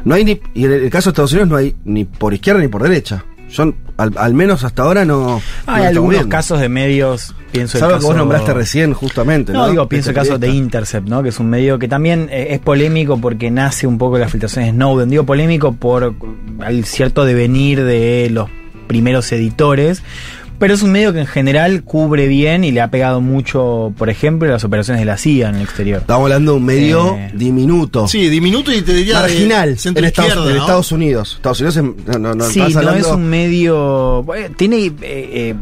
No 0.06 0.16
hay 0.16 0.24
ni, 0.25 0.39
y 0.54 0.66
en 0.66 0.72
el 0.72 0.89
caso 0.89 1.10
de 1.10 1.12
Estados 1.12 1.32
Unidos 1.34 1.50
no 1.50 1.56
hay 1.58 1.75
ni 1.86 2.06
por 2.06 2.34
izquierda 2.34 2.62
ni 2.62 2.68
por 2.68 2.82
derecha. 2.84 3.25
Son, 3.50 3.75
al, 3.98 4.13
al 4.18 4.36
menos 4.36 4.63
hasta 4.63 4.84
ahora 4.84 5.06
no. 5.06 5.42
Hay 5.66 5.84
algunos 5.86 6.12
viendo. 6.18 6.30
casos 6.30 6.60
de 6.62 6.70
medios, 6.70 7.34
pienso 7.51 7.78
el 7.78 7.80
Salvo 7.80 7.96
caso- 7.96 8.01
que 8.01 8.13
vos 8.13 8.16
nombraste 8.18 8.54
recién, 8.54 8.94
justamente. 8.94 9.51
No, 9.54 9.63
No, 9.66 9.72
digo, 9.72 9.89
pienso 9.89 10.12
el 10.12 10.16
caso 10.16 10.38
de. 10.38 10.50
Intercept, 10.50 11.08
¿no? 11.10 11.24
Que 11.24 11.30
es 11.30 11.39
un 11.39 11.50
medio 11.50 11.80
que 11.80 11.88
también 11.88 12.30
eh, 12.32 12.50
es 12.51 12.60
polémico 12.60 13.20
porque 13.20 13.50
nace 13.50 13.88
un 13.88 13.98
poco 13.98 14.16
de 14.18 14.22
las 14.22 14.32
filtraciones 14.32 14.72
de 14.72 14.75
Snowden. 14.75 15.10
Digo 15.10 15.24
polémico 15.25 15.74
por 15.74 16.13
el 16.68 16.86
cierto 16.86 17.25
devenir 17.25 17.84
de 17.84 18.30
los 18.32 18.50
primeros 18.89 19.31
editores. 19.31 20.01
Pero 20.58 20.74
es 20.74 20.84
un 20.84 20.91
medio 20.91 21.13
que 21.13 21.19
en 21.22 21.25
general 21.25 21.84
cubre 21.86 22.27
bien 22.27 22.65
y 22.65 22.74
le 22.74 22.81
ha 22.81 22.91
pegado 22.91 23.22
mucho, 23.22 23.93
por 23.98 24.10
ejemplo, 24.10 24.50
las 24.51 24.65
operaciones 24.65 25.00
de 25.00 25.05
la 25.05 25.15
CIA 25.15 25.48
en 25.48 25.55
el 25.55 25.62
exterior. 25.62 26.00
Estamos 26.01 26.24
hablando 26.25 26.51
de 26.51 26.58
un 26.58 26.65
medio 26.65 27.15
Eh, 27.15 27.31
diminuto. 27.34 28.10
Sí, 28.10 28.27
diminuto 28.27 28.69
y 28.74 28.81
te 28.81 28.91
diría. 28.93 29.22
marginal 29.22 29.69
en, 29.69 30.03
Estados, 30.03 30.34
en 30.50 30.55
¿no? 30.55 30.62
Estados 30.62 30.91
Unidos. 30.91 31.36
Estados 31.38 31.62
Unidos 31.62 31.77
en- 31.77 31.96
no, 32.08 32.19
no, 32.19 32.36
no, 32.36 32.43
sí, 32.43 32.60
estás 32.60 32.74
no 32.74 32.79
hablando- 32.89 33.08
es 33.08 33.15
un 33.15 33.29
medio. 33.29 34.22
bueno, 34.24 34.53
tiene. 34.58 34.88
eh, 34.88 34.91
eh, 35.01 35.55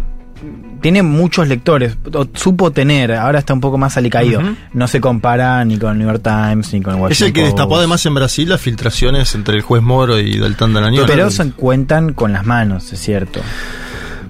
tiene 0.81 1.03
muchos 1.03 1.47
lectores, 1.47 1.97
o 2.13 2.27
supo 2.33 2.71
tener, 2.71 3.13
ahora 3.13 3.39
está 3.39 3.53
un 3.53 3.61
poco 3.61 3.77
más 3.77 3.97
alicaído. 3.97 4.41
No 4.73 4.87
se 4.87 5.01
compara 5.01 5.63
ni 5.65 5.77
con 5.77 5.91
el 5.93 5.97
New 5.99 6.07
York 6.07 6.21
Times 6.23 6.73
ni 6.73 6.81
con 6.81 6.93
el 6.93 6.97
Es 6.99 7.03
Washington 7.03 7.27
el 7.27 7.33
que 7.33 7.43
destapó 7.43 7.77
además 7.77 8.05
en 8.05 8.13
Brasil 8.15 8.49
las 8.49 8.61
filtraciones 8.61 9.33
entre 9.35 9.55
el 9.55 9.61
juez 9.61 9.81
Moro 9.81 10.19
y 10.19 10.37
Deltán 10.37 10.73
Danañón. 10.73 11.05
Pero 11.07 11.29
se 11.29 11.51
cuentan 11.51 12.13
con 12.13 12.33
las 12.33 12.45
manos, 12.45 12.91
es 12.93 12.99
cierto. 12.99 13.41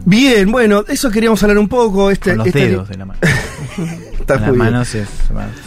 Bien, 0.06 0.50
bueno, 0.52 0.86
eso 0.88 1.12
queríamos 1.12 1.42
hablar 1.44 1.58
un 1.58 1.68
poco. 1.68 2.10
Este, 2.10 2.30
Con 2.30 2.38
los 2.40 2.48
este- 2.48 2.68
dedos 2.68 2.88
de 2.88 2.98
la 2.98 3.06
mano. 3.06 3.20
Está 4.20 4.40
las 4.40 4.56
manos 4.56 4.96
es 4.96 5.08
más 5.34 5.67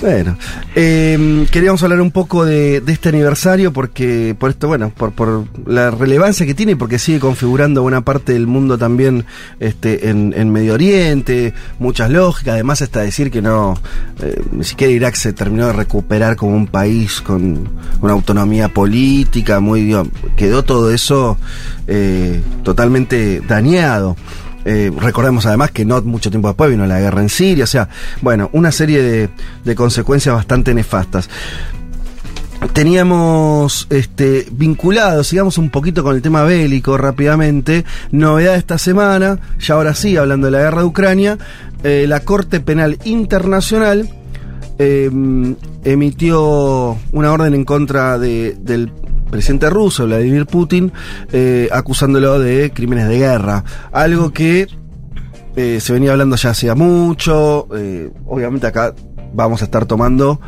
Bueno, 0.00 0.36
eh, 0.74 1.46
queríamos 1.50 1.82
hablar 1.82 2.00
un 2.00 2.10
poco 2.10 2.44
de, 2.44 2.82
este 2.86 3.08
aniversario 3.08 3.72
porque, 3.72 4.34
por 4.38 4.50
esto, 4.50 4.68
bueno, 4.68 4.90
por, 4.96 5.12
por 5.12 5.44
la 5.66 5.90
relevancia 5.90 6.46
que 6.46 6.54
tiene 6.54 6.72
y 6.72 6.74
porque 6.74 6.98
sigue 6.98 7.20
configurando 7.20 7.82
buena 7.82 8.02
parte 8.02 8.32
del 8.32 8.46
mundo 8.46 8.78
también 8.78 9.24
este, 9.60 10.10
en, 10.10 10.34
en 10.36 10.50
Medio 10.50 10.74
Oriente, 10.74 11.54
muchas 11.78 12.10
lógicas, 12.10 12.54
además 12.54 12.82
hasta 12.82 13.00
decir 13.00 13.30
que 13.30 13.42
no, 13.42 13.78
eh, 14.20 14.40
ni 14.52 14.64
siquiera 14.64 14.92
Irak 14.92 15.14
se 15.14 15.32
terminó 15.32 15.66
de 15.66 15.72
recuperar 15.72 16.36
como 16.36 16.54
un 16.54 16.66
país 16.66 17.20
con 17.20 17.68
una 18.00 18.12
autonomía 18.12 18.68
política, 18.68 19.60
muy, 19.60 19.94
quedó 20.36 20.64
todo 20.64 20.92
eso 20.92 21.36
eh, 21.86 22.40
totalmente 22.62 23.40
dañado. 23.40 24.16
Eh, 24.70 24.92
recordemos 24.94 25.46
además 25.46 25.70
que 25.70 25.86
no 25.86 26.02
mucho 26.02 26.28
tiempo 26.28 26.48
después 26.48 26.68
vino 26.70 26.86
la 26.86 27.00
guerra 27.00 27.22
en 27.22 27.30
Siria, 27.30 27.64
o 27.64 27.66
sea, 27.66 27.88
bueno, 28.20 28.50
una 28.52 28.70
serie 28.70 29.00
de, 29.02 29.30
de 29.64 29.74
consecuencias 29.74 30.34
bastante 30.34 30.74
nefastas. 30.74 31.30
Teníamos 32.74 33.86
este, 33.88 34.46
vinculados, 34.50 35.28
sigamos 35.28 35.58
un 35.58 35.70
poquito 35.70 36.02
con 36.02 36.16
el 36.16 36.22
tema 36.22 36.42
bélico 36.42 36.98
rápidamente. 36.98 37.84
Novedad 38.10 38.56
esta 38.56 38.78
semana, 38.78 39.38
ya 39.60 39.74
ahora 39.74 39.94
sí, 39.94 40.16
hablando 40.16 40.46
de 40.46 40.50
la 40.50 40.58
guerra 40.58 40.80
de 40.80 40.86
Ucrania, 40.86 41.38
eh, 41.82 42.04
la 42.08 42.20
Corte 42.20 42.60
Penal 42.60 42.98
Internacional 43.04 44.10
eh, 44.78 45.10
emitió 45.84 46.98
una 47.12 47.32
orden 47.32 47.54
en 47.54 47.64
contra 47.64 48.18
de- 48.18 48.56
del 48.60 48.92
presidente 49.30 49.70
ruso, 49.70 50.06
Vladimir 50.06 50.46
Putin, 50.46 50.92
eh, 51.32 51.68
acusándolo 51.72 52.38
de 52.38 52.70
crímenes 52.70 53.08
de 53.08 53.18
guerra. 53.18 53.64
Algo 53.92 54.32
que 54.32 54.68
eh, 55.56 55.80
se 55.80 55.92
venía 55.92 56.12
hablando 56.12 56.36
ya 56.36 56.50
hacía 56.50 56.74
mucho. 56.74 57.68
eh, 57.76 58.10
obviamente 58.26 58.66
acá 58.66 58.94
vamos 59.32 59.62
a 59.62 59.66
estar 59.66 59.86
tomando, 59.86 60.40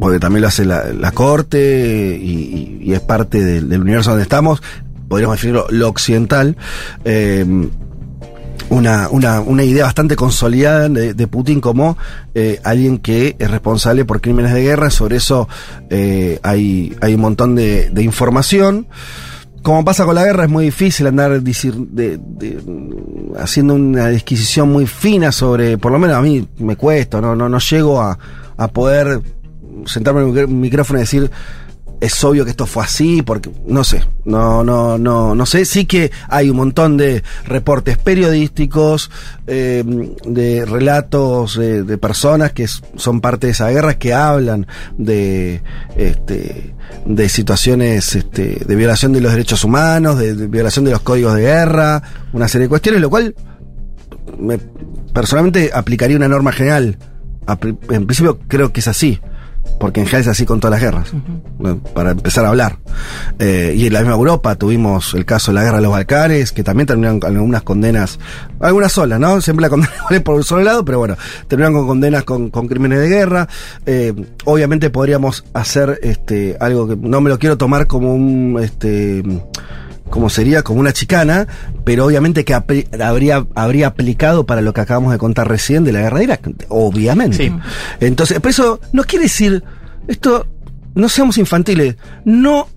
porque 0.00 0.18
también 0.18 0.42
lo 0.42 0.48
hace 0.48 0.64
la, 0.64 1.12
corte 1.12 2.18
y, 2.20 2.92
es 2.92 3.00
parte 3.00 3.42
del, 3.42 3.80
universo 3.80 4.10
donde 4.10 4.24
estamos, 4.24 4.62
podríamos 5.08 5.36
definirlo 5.36 5.66
lo 5.70 5.88
occidental. 5.88 6.56
Una, 8.70 9.08
una, 9.10 9.40
una 9.40 9.64
idea 9.64 9.84
bastante 9.84 10.16
consolidada 10.16 10.88
de, 10.88 11.26
Putin 11.26 11.60
como 11.60 11.96
eh, 12.34 12.60
alguien 12.64 12.98
que 12.98 13.36
es 13.38 13.50
responsable 13.50 14.04
por 14.04 14.20
crímenes 14.20 14.52
de 14.52 14.62
guerra. 14.62 14.90
Sobre 14.90 15.16
eso 15.16 15.48
eh, 15.90 16.38
hay, 16.42 16.94
hay 17.00 17.14
un 17.14 17.20
montón 17.20 17.54
de, 17.54 17.90
información. 18.02 18.86
Como 19.62 19.84
pasa 19.84 20.04
con 20.04 20.16
la 20.16 20.24
guerra, 20.24 20.44
es 20.44 20.50
muy 20.50 20.64
difícil 20.64 21.06
andar 21.06 21.40
decir, 21.40 21.74
de- 21.74 22.18
haciendo 23.38 23.74
una 23.74 24.08
disquisición 24.08 24.72
muy 24.72 24.86
fina 24.86 25.30
sobre, 25.30 25.78
por 25.78 25.92
lo 25.92 25.98
menos 25.98 26.16
a 26.16 26.22
mí 26.22 26.48
me 26.58 26.74
cuesta, 26.76 27.20
no, 27.20 27.36
no, 27.36 27.48
no 27.48 27.58
llego 27.58 28.00
a, 28.00 28.18
a 28.56 28.68
poder 28.68 29.22
sentarme 29.86 30.22
en 30.22 30.36
el 30.36 30.48
micrófono 30.48 30.98
y 30.98 31.02
decir, 31.02 31.30
es 32.02 32.24
obvio 32.24 32.44
que 32.44 32.50
esto 32.50 32.66
fue 32.66 32.82
así, 32.82 33.22
porque 33.22 33.48
no 33.64 33.84
sé, 33.84 34.04
no, 34.24 34.64
no, 34.64 34.98
no, 34.98 35.36
no 35.36 35.46
sé. 35.46 35.64
Sí 35.64 35.84
que 35.84 36.10
hay 36.28 36.50
un 36.50 36.56
montón 36.56 36.96
de 36.96 37.22
reportes 37.44 37.96
periodísticos, 37.96 39.08
eh, 39.46 39.84
de 40.26 40.64
relatos 40.64 41.56
de, 41.56 41.98
personas 41.98 42.52
que 42.52 42.66
son 42.66 43.20
parte 43.20 43.46
de 43.46 43.52
esa 43.52 43.70
guerra 43.70 43.98
que 43.98 44.12
hablan 44.12 44.66
de, 44.98 45.62
este, 45.96 46.74
de 47.06 47.28
situaciones 47.28 48.16
este, 48.16 48.64
de 48.66 48.74
violación 48.74 49.12
de 49.12 49.20
los 49.20 49.30
derechos 49.30 49.62
humanos, 49.62 50.18
de, 50.18 50.34
de 50.34 50.48
violación 50.48 50.84
de 50.84 50.90
los 50.90 51.02
códigos 51.02 51.36
de 51.36 51.42
guerra, 51.42 52.02
una 52.32 52.48
serie 52.48 52.64
de 52.64 52.68
cuestiones, 52.68 53.00
lo 53.00 53.10
cual 53.10 53.32
me, 54.40 54.58
personalmente 55.14 55.70
aplicaría 55.72 56.16
una 56.16 56.26
norma 56.26 56.50
general. 56.50 56.98
En 57.90 58.06
principio 58.06 58.40
creo 58.48 58.72
que 58.72 58.80
es 58.80 58.88
así, 58.88 59.20
porque 59.78 60.00
en 60.00 60.06
general 60.06 60.22
es 60.22 60.28
así 60.28 60.46
con 60.46 60.60
todas 60.60 60.80
las 60.80 60.80
guerras, 60.80 61.12
para 61.92 62.12
empezar 62.12 62.44
a 62.44 62.50
hablar. 62.50 62.78
Eh, 63.38 63.74
y 63.76 63.86
en 63.86 63.92
la 63.92 64.00
misma 64.00 64.14
Europa 64.14 64.54
tuvimos 64.54 65.14
el 65.14 65.24
caso 65.24 65.50
de 65.50 65.56
la 65.56 65.64
guerra 65.64 65.78
de 65.78 65.82
los 65.82 65.92
Balcanes, 65.92 66.52
que 66.52 66.62
también 66.62 66.86
terminaron 66.86 67.18
con 67.18 67.34
algunas 67.34 67.62
condenas, 67.62 68.18
algunas 68.60 68.92
solas, 68.92 69.18
¿no? 69.18 69.40
Siempre 69.40 69.62
la 69.62 69.70
condena 69.70 69.92
por 70.24 70.36
un 70.36 70.44
solo 70.44 70.62
lado, 70.62 70.84
pero 70.84 70.98
bueno, 70.98 71.16
terminaron 71.48 71.78
con 71.78 71.86
condenas 71.88 72.24
con, 72.24 72.50
con 72.50 72.68
crímenes 72.68 73.00
de 73.00 73.08
guerra. 73.08 73.48
Eh, 73.86 74.14
obviamente 74.44 74.90
podríamos 74.90 75.44
hacer 75.52 75.98
este 76.02 76.56
algo 76.60 76.86
que 76.86 76.96
no 76.96 77.20
me 77.20 77.30
lo 77.30 77.38
quiero 77.38 77.58
tomar 77.58 77.86
como 77.86 78.14
un 78.14 78.58
este 78.62 79.22
como 80.12 80.28
sería 80.28 80.62
como 80.62 80.78
una 80.78 80.92
chicana, 80.92 81.48
pero 81.84 82.04
obviamente 82.04 82.44
que 82.44 82.52
habría, 82.52 83.46
habría 83.54 83.86
aplicado 83.86 84.44
para 84.44 84.60
lo 84.60 84.74
que 84.74 84.82
acabamos 84.82 85.10
de 85.10 85.16
contar 85.16 85.48
recién 85.48 85.84
de 85.84 85.92
la 85.92 86.02
guerra 86.02 86.18
de 86.18 86.24
Irak, 86.24 86.50
obviamente. 86.68 87.38
Sí. 87.38 87.52
Entonces, 87.98 88.38
pero 88.40 88.50
eso 88.50 88.80
no 88.92 89.04
quiere 89.04 89.24
decir, 89.24 89.64
esto, 90.06 90.46
no 90.94 91.08
seamos 91.08 91.38
infantiles, 91.38 91.96
no 92.26 92.68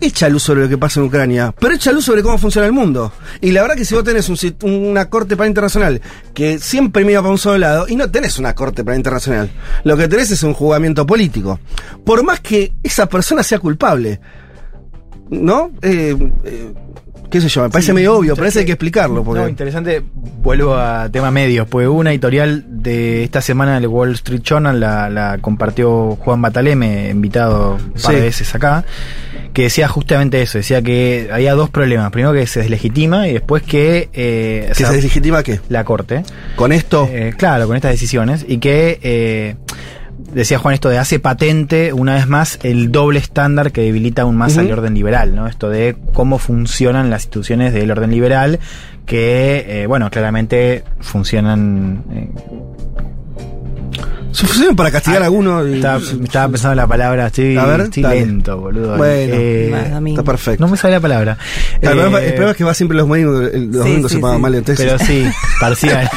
echa 0.00 0.30
luz 0.30 0.42
sobre 0.42 0.62
lo 0.62 0.68
que 0.70 0.78
pasa 0.78 1.00
en 1.00 1.06
Ucrania, 1.06 1.54
pero 1.60 1.74
echa 1.74 1.92
luz 1.92 2.06
sobre 2.06 2.22
cómo 2.22 2.38
funciona 2.38 2.66
el 2.66 2.72
mundo. 2.72 3.12
Y 3.42 3.52
la 3.52 3.60
verdad 3.60 3.76
que 3.76 3.84
si 3.84 3.94
vos 3.94 4.02
tenés 4.02 4.30
un 4.30 4.38
una 4.62 5.10
corte 5.10 5.36
penal 5.36 5.48
internacional 5.48 6.00
que 6.32 6.58
siempre 6.58 7.04
mira 7.04 7.20
para 7.20 7.32
un 7.32 7.38
solo 7.38 7.58
lado, 7.58 7.86
y 7.88 7.96
no 7.96 8.10
tenés 8.10 8.38
una 8.38 8.54
corte 8.54 8.84
penal 8.84 9.00
internacional, 9.00 9.50
lo 9.84 9.98
que 9.98 10.08
tenés 10.08 10.30
es 10.30 10.42
un 10.42 10.54
juzgamiento 10.54 11.06
político. 11.06 11.60
Por 12.06 12.24
más 12.24 12.40
que 12.40 12.72
esa 12.82 13.06
persona 13.06 13.42
sea 13.42 13.58
culpable, 13.58 14.18
¿no? 15.30 15.70
Eh, 15.82 16.16
eh, 16.44 16.72
qué 17.30 17.40
sé 17.40 17.48
yo, 17.48 17.62
me 17.62 17.70
parece 17.70 17.88
Sí, 17.88 17.94
medio 17.94 18.16
obvio, 18.16 18.34
pero 18.34 18.46
eso 18.48 18.58
hay 18.60 18.64
que 18.66 18.72
explicarlo. 18.72 19.24
Porque... 19.24 19.40
No, 19.42 19.48
interesante. 19.48 20.02
Vuelvo 20.42 20.74
a 20.76 21.08
tema 21.10 21.30
medios, 21.30 21.66
pues 21.68 21.88
una 21.88 22.10
editorial 22.10 22.64
de 22.68 23.24
esta 23.24 23.40
semana 23.40 23.74
del 23.80 23.88
Wall 23.88 24.12
Street 24.12 24.42
Journal 24.42 24.78
la, 24.78 25.08
la 25.08 25.38
compartió 25.38 26.16
Juan 26.16 26.42
Bataleme, 26.42 27.08
invitado 27.10 27.76
un 27.76 27.92
par 27.92 28.00
Sí. 28.12 28.14
de 28.14 28.20
veces 28.20 28.54
acá, 28.54 28.84
que 29.54 29.62
decía 29.62 29.88
justamente 29.88 30.42
eso, 30.42 30.58
decía 30.58 30.82
que 30.82 31.30
había 31.32 31.54
dos 31.54 31.70
problemas. 31.70 32.10
Primero 32.10 32.34
que 32.34 32.46
se 32.46 32.60
deslegitima 32.60 33.26
y 33.28 33.32
después 33.32 33.62
que... 33.62 34.10
eh, 34.12 34.64
o 34.66 34.68
¿Que 34.68 34.74
sea, 34.74 34.88
se 34.88 34.94
deslegitima 34.96 35.42
qué? 35.42 35.60
la 35.70 35.84
Corte. 35.84 36.24
Con 36.56 36.72
esto. 36.72 37.08
Eh, 37.10 37.32
claro, 37.36 37.66
con 37.66 37.76
estas 37.76 37.92
decisiones. 37.92 38.44
Y 38.46 38.58
que, 38.58 38.98
eh, 39.02 39.56
decía 40.34 40.58
Juan, 40.58 40.74
esto 40.74 40.88
de 40.88 40.98
hace 40.98 41.20
patente, 41.20 41.92
una 41.92 42.14
vez 42.14 42.26
más, 42.26 42.58
el 42.62 42.90
doble 42.92 43.18
estándar 43.18 43.72
que 43.72 43.82
debilita 43.82 44.22
aún 44.22 44.36
más 44.36 44.58
al 44.58 44.70
orden 44.70 44.94
liberal, 44.94 45.34
¿no? 45.34 45.46
Esto 45.46 45.70
de 45.70 45.96
cómo 46.12 46.38
funcionan 46.38 47.10
las 47.10 47.22
instituciones 47.22 47.72
del 47.72 47.90
orden 47.90 48.10
liberal, 48.10 48.58
que, 49.06 49.64
eh, 49.82 49.86
bueno, 49.86 50.10
claramente 50.10 50.84
funcionan... 51.00 52.04
eh, 52.12 52.28
Suficiente 54.34 54.74
para 54.74 54.90
castigar 54.90 55.22
a 55.22 55.26
alguno. 55.26 55.66
y- 55.66 55.74
estaba, 55.76 55.98
estaba 55.98 56.48
pensando 56.48 56.72
en 56.72 56.76
la 56.78 56.86
palabra, 56.86 57.26
estoy, 57.28 57.56
A 57.56 57.64
ver, 57.66 57.80
estoy 57.82 58.02
dale. 58.02 58.20
lento, 58.26 58.58
boludo. 58.58 58.96
Bueno, 58.96 59.34
Eh, 59.36 59.92
Está 60.08 60.22
perfecto. 60.24 60.64
no 60.64 60.70
me 60.70 60.76
sale 60.76 60.94
la 60.94 61.00
palabra. 61.00 61.38
el, 61.80 61.90
problema, 61.90 62.20
Eh, 62.20 62.24
el 62.26 62.30
problema 62.32 62.50
es 62.50 62.56
que 62.56 62.64
va 62.64 62.74
siempre 62.74 62.96
los 62.96 63.08
domingos, 63.08 63.40
los 63.42 63.50
Sí, 63.52 63.66
domingos 63.68 64.10
sí, 64.10 64.16
se 64.16 64.20
pagan 64.22 64.36
sí. 64.38 64.42
mal, 64.42 64.54
entonces. 64.56 64.84
pero 64.86 64.98
sí, 64.98 65.24
parcial. 65.60 66.10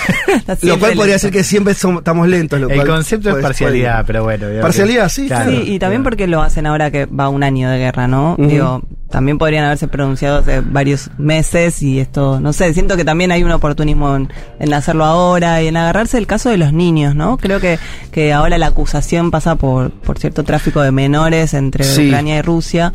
Lo 0.63 0.79
cual 0.79 0.93
podría 0.93 0.95
lento. 0.95 1.13
decir 1.13 1.31
que 1.31 1.43
siempre 1.43 1.73
somos- 1.75 1.99
estamos 1.99 2.27
lentos. 2.27 2.59
Lo 2.59 2.69
El 2.69 2.75
cual 2.75 2.87
concepto 2.87 3.29
es 3.37 3.41
parcialidad, 3.43 3.93
puede- 3.97 4.05
pero 4.05 4.23
bueno. 4.23 4.61
Parcialidad, 4.61 5.03
que- 5.05 5.09
sí, 5.09 5.27
claro. 5.27 5.51
Sí, 5.51 5.63
y 5.73 5.79
también 5.79 6.03
porque 6.03 6.27
lo 6.27 6.41
hacen 6.41 6.65
ahora 6.65 6.89
que 6.91 7.05
va 7.05 7.29
un 7.29 7.43
año 7.43 7.69
de 7.69 7.77
guerra, 7.77 8.07
¿no? 8.07 8.35
Digo, 8.39 8.81
también 9.09 9.37
podrían 9.37 9.65
haberse 9.65 9.87
pronunciado 9.87 10.39
hace 10.39 10.61
varios 10.61 11.09
meses 11.17 11.81
y 11.81 11.99
esto, 11.99 12.39
no 12.39 12.51
sé, 12.53 12.73
siento 12.73 12.97
que 12.97 13.05
también 13.05 13.31
hay 13.31 13.43
un 13.43 13.51
oportunismo 13.51 14.15
en, 14.15 14.29
en 14.59 14.73
hacerlo 14.73 15.05
ahora 15.05 15.61
y 15.61 15.67
en 15.67 15.77
agarrarse 15.77 16.17
el 16.17 16.27
caso 16.27 16.49
de 16.49 16.57
los 16.57 16.73
niños, 16.73 17.15
¿no? 17.15 17.37
Creo 17.37 17.59
que, 17.59 17.79
que 18.11 18.33
ahora 18.33 18.57
la 18.57 18.67
acusación 18.67 19.31
pasa 19.31 19.55
por, 19.55 19.91
por 19.91 20.19
cierto 20.19 20.43
tráfico 20.43 20.81
de 20.81 20.91
menores 20.91 21.53
entre 21.53 21.83
Sí. 21.85 22.07
Ucrania 22.07 22.37
y 22.37 22.41
Rusia. 22.41 22.93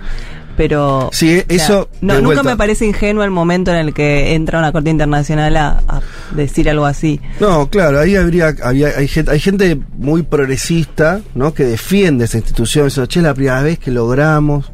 Pero 0.57 1.11
Sí, 1.13 1.39
o 1.39 1.45
sea, 1.47 1.57
eso, 1.57 1.89
no, 2.01 2.15
nunca 2.15 2.27
vuelta. 2.27 2.43
me 2.43 2.57
parece 2.57 2.85
ingenuo 2.87 3.25
el 3.25 3.31
momento 3.31 3.71
en 3.71 3.79
el 3.79 3.95
que 3.95 4.35
entra 4.35 4.59
una 4.59 4.73
corte 4.73 4.91
internacional 4.91 5.57
a, 5.57 5.83
a 5.89 6.01
decir 6.35 6.69
algo 6.69 6.87
así. 6.87 7.21
No, 7.41 7.69
claro, 7.69 8.01
ahí 8.01 8.17
habría, 8.17 8.55
había, 8.63 8.89
hay, 8.97 9.09
gente, 9.09 9.31
hay 9.31 9.41
gente 9.41 9.79
muy 9.97 10.23
progresista, 10.23 11.21
¿no? 11.35 11.55
Que 11.55 11.65
defiende 11.65 12.25
esa 12.25 12.39
institución, 12.39 12.87
diciendo, 12.87 13.07
che, 13.07 13.21
es 13.21 13.25
la 13.25 13.35
primera 13.35 13.63
vez 13.63 13.79
que 13.79 13.91
logramos, 13.91 14.71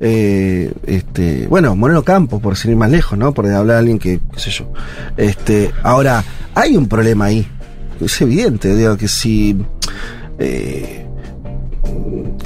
eh, 0.00 0.72
este, 0.86 1.46
bueno, 1.46 1.74
Moreno 1.76 2.02
Campos, 2.02 2.40
por 2.40 2.56
ir 2.64 2.76
más 2.76 2.90
lejos, 2.90 3.18
¿no? 3.18 3.32
Por 3.32 3.46
hablar 3.46 3.76
a 3.76 3.78
alguien 3.80 3.98
que, 3.98 4.20
qué 4.32 4.40
sé 4.40 4.50
yo. 4.50 4.72
Este, 5.16 5.70
ahora, 5.82 6.24
hay 6.54 6.76
un 6.76 6.88
problema 6.88 7.26
ahí. 7.26 7.46
Es 8.00 8.20
evidente, 8.20 8.74
digo, 8.74 8.96
que 8.96 9.08
si, 9.08 9.56
eh, 10.38 11.06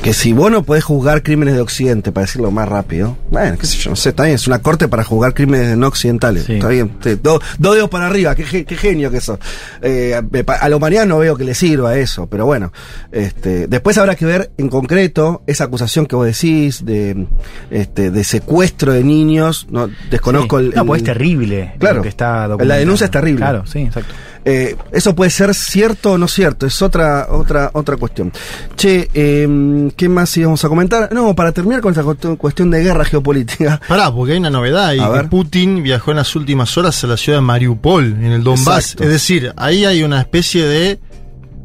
que 0.02 0.12
si 0.12 0.32
vos 0.32 0.50
no 0.50 0.62
podés 0.62 0.84
juzgar 0.84 1.22
crímenes 1.22 1.54
de 1.54 1.60
Occidente, 1.60 2.12
para 2.12 2.26
decirlo 2.26 2.50
más 2.50 2.68
rápido, 2.68 3.16
bueno, 3.30 3.56
qué 3.58 3.66
sé 3.66 3.76
yo, 3.78 3.90
no 3.90 3.96
sé, 3.96 4.10
está 4.10 4.24
bien, 4.24 4.36
es 4.36 4.46
una 4.46 4.60
corte 4.60 4.86
para 4.88 5.02
juzgar 5.02 5.34
crímenes 5.34 5.76
no 5.76 5.88
occidentales, 5.88 6.44
Sí. 6.44 6.54
está 6.54 6.68
bien, 6.68 6.90
te- 7.00 7.16
do- 7.16 7.40
dos 7.58 7.74
dedos 7.74 7.88
para 7.90 8.06
arriba, 8.06 8.34
qué, 8.34 8.64
qué 8.64 8.76
genio 8.76 9.10
que 9.10 9.16
eso. 9.16 9.38
Eh, 9.82 10.14
a 10.60 10.68
la 10.68 10.76
humanidad 10.76 11.06
no 11.06 11.18
veo 11.18 11.36
que 11.36 11.44
le 11.44 11.54
sirva 11.54 11.96
eso, 11.96 12.26
pero 12.28 12.46
bueno, 12.46 12.72
este, 13.10 13.66
después 13.66 13.98
habrá 13.98 14.14
que 14.14 14.26
ver 14.26 14.50
en 14.58 14.68
concreto 14.68 15.42
esa 15.46 15.64
acusación 15.64 16.06
que 16.06 16.14
vos 16.14 16.26
decís 16.26 16.84
de, 16.84 17.26
este, 17.70 18.10
de 18.10 18.24
secuestro 18.24 18.92
de 18.92 19.02
niños, 19.02 19.66
no 19.70 19.88
desconozco 20.10 20.60
Sí. 20.60 20.66
el, 20.66 20.74
No, 20.74 20.86
pues 20.86 21.02
es 21.02 21.06
terrible. 21.06 21.74
Claro. 21.78 22.02
que 22.02 22.08
está 22.08 22.46
La 22.48 22.76
denuncia 22.76 23.06
es 23.06 23.10
terrible. 23.10 23.40
Claro, 23.40 23.66
sí, 23.66 23.80
exacto. 23.80 24.12
Eh, 24.48 24.76
eso 24.92 25.12
puede 25.16 25.32
ser 25.32 25.52
cierto 25.56 26.12
o 26.12 26.18
no 26.18 26.28
cierto, 26.28 26.66
es 26.66 26.80
otra 26.80 27.26
otra 27.30 27.70
otra 27.74 27.96
cuestión. 27.96 28.30
Che, 28.76 29.10
eh, 29.12 29.90
¿qué 29.96 30.08
más 30.08 30.36
íbamos 30.36 30.64
a 30.64 30.68
comentar? 30.68 31.12
No, 31.12 31.34
para 31.34 31.50
terminar 31.50 31.80
con 31.80 31.90
esta 31.90 32.04
cuestión- 32.36 32.70
de 32.70 32.82
guerra 32.82 33.04
geopolítica. 33.04 33.80
Pará, 33.88 34.12
porque 34.12 34.34
hay 34.34 34.38
una 34.38 34.50
novedad 34.50 34.92
y 34.94 34.98
que. 35.00 35.28
Putin 35.28 35.82
viajó 35.82 36.12
en 36.12 36.18
las 36.18 36.36
últimas 36.36 36.78
horas 36.78 37.02
a 37.02 37.08
la 37.08 37.16
ciudad 37.16 37.38
de 37.38 37.42
Mariupol, 37.42 38.04
en 38.04 38.26
el 38.26 38.44
Donbass. 38.44 38.92
Exacto. 38.92 39.02
Es 39.02 39.10
decir, 39.10 39.52
ahí 39.56 39.84
hay 39.84 40.04
una 40.04 40.20
especie 40.20 40.64
de, 40.64 41.00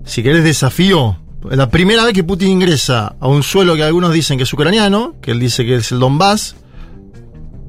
si 0.03 0.23
querés, 0.23 0.43
desafío. 0.43 1.17
Es 1.51 1.57
la 1.57 1.69
primera 1.69 2.03
vez 2.03 2.13
que 2.13 2.23
Putin 2.23 2.49
ingresa 2.49 3.15
a 3.19 3.27
un 3.27 3.43
suelo 3.43 3.75
que 3.75 3.83
algunos 3.83 4.11
dicen 4.11 4.37
que 4.37 4.43
es 4.43 4.53
ucraniano, 4.53 5.15
que 5.21 5.31
él 5.31 5.39
dice 5.39 5.63
que 5.65 5.75
es 5.75 5.91
el 5.91 5.99
Donbass. 5.99 6.55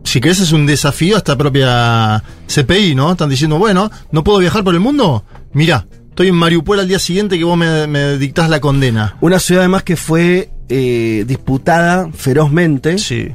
Si 0.04 0.20
querés, 0.20 0.40
es 0.40 0.52
un 0.52 0.66
desafío 0.66 1.14
a 1.14 1.18
esta 1.18 1.36
propia 1.36 2.22
CPI, 2.46 2.94
¿no? 2.94 3.12
Están 3.12 3.30
diciendo, 3.30 3.58
bueno, 3.58 3.90
¿no 4.10 4.24
puedo 4.24 4.38
viajar 4.38 4.64
por 4.64 4.74
el 4.74 4.80
mundo? 4.80 5.24
Mirá, 5.52 5.86
estoy 6.08 6.28
en 6.28 6.34
Mariupol 6.34 6.80
al 6.80 6.88
día 6.88 6.98
siguiente 6.98 7.38
que 7.38 7.44
vos 7.44 7.56
me, 7.56 7.86
me 7.86 8.18
dictás 8.18 8.50
la 8.50 8.60
condena. 8.60 9.16
Una 9.20 9.38
ciudad 9.38 9.62
además 9.62 9.82
que 9.82 9.96
fue 9.96 10.50
eh, 10.68 11.24
disputada 11.26 12.08
ferozmente 12.12 12.98
Sí. 12.98 13.28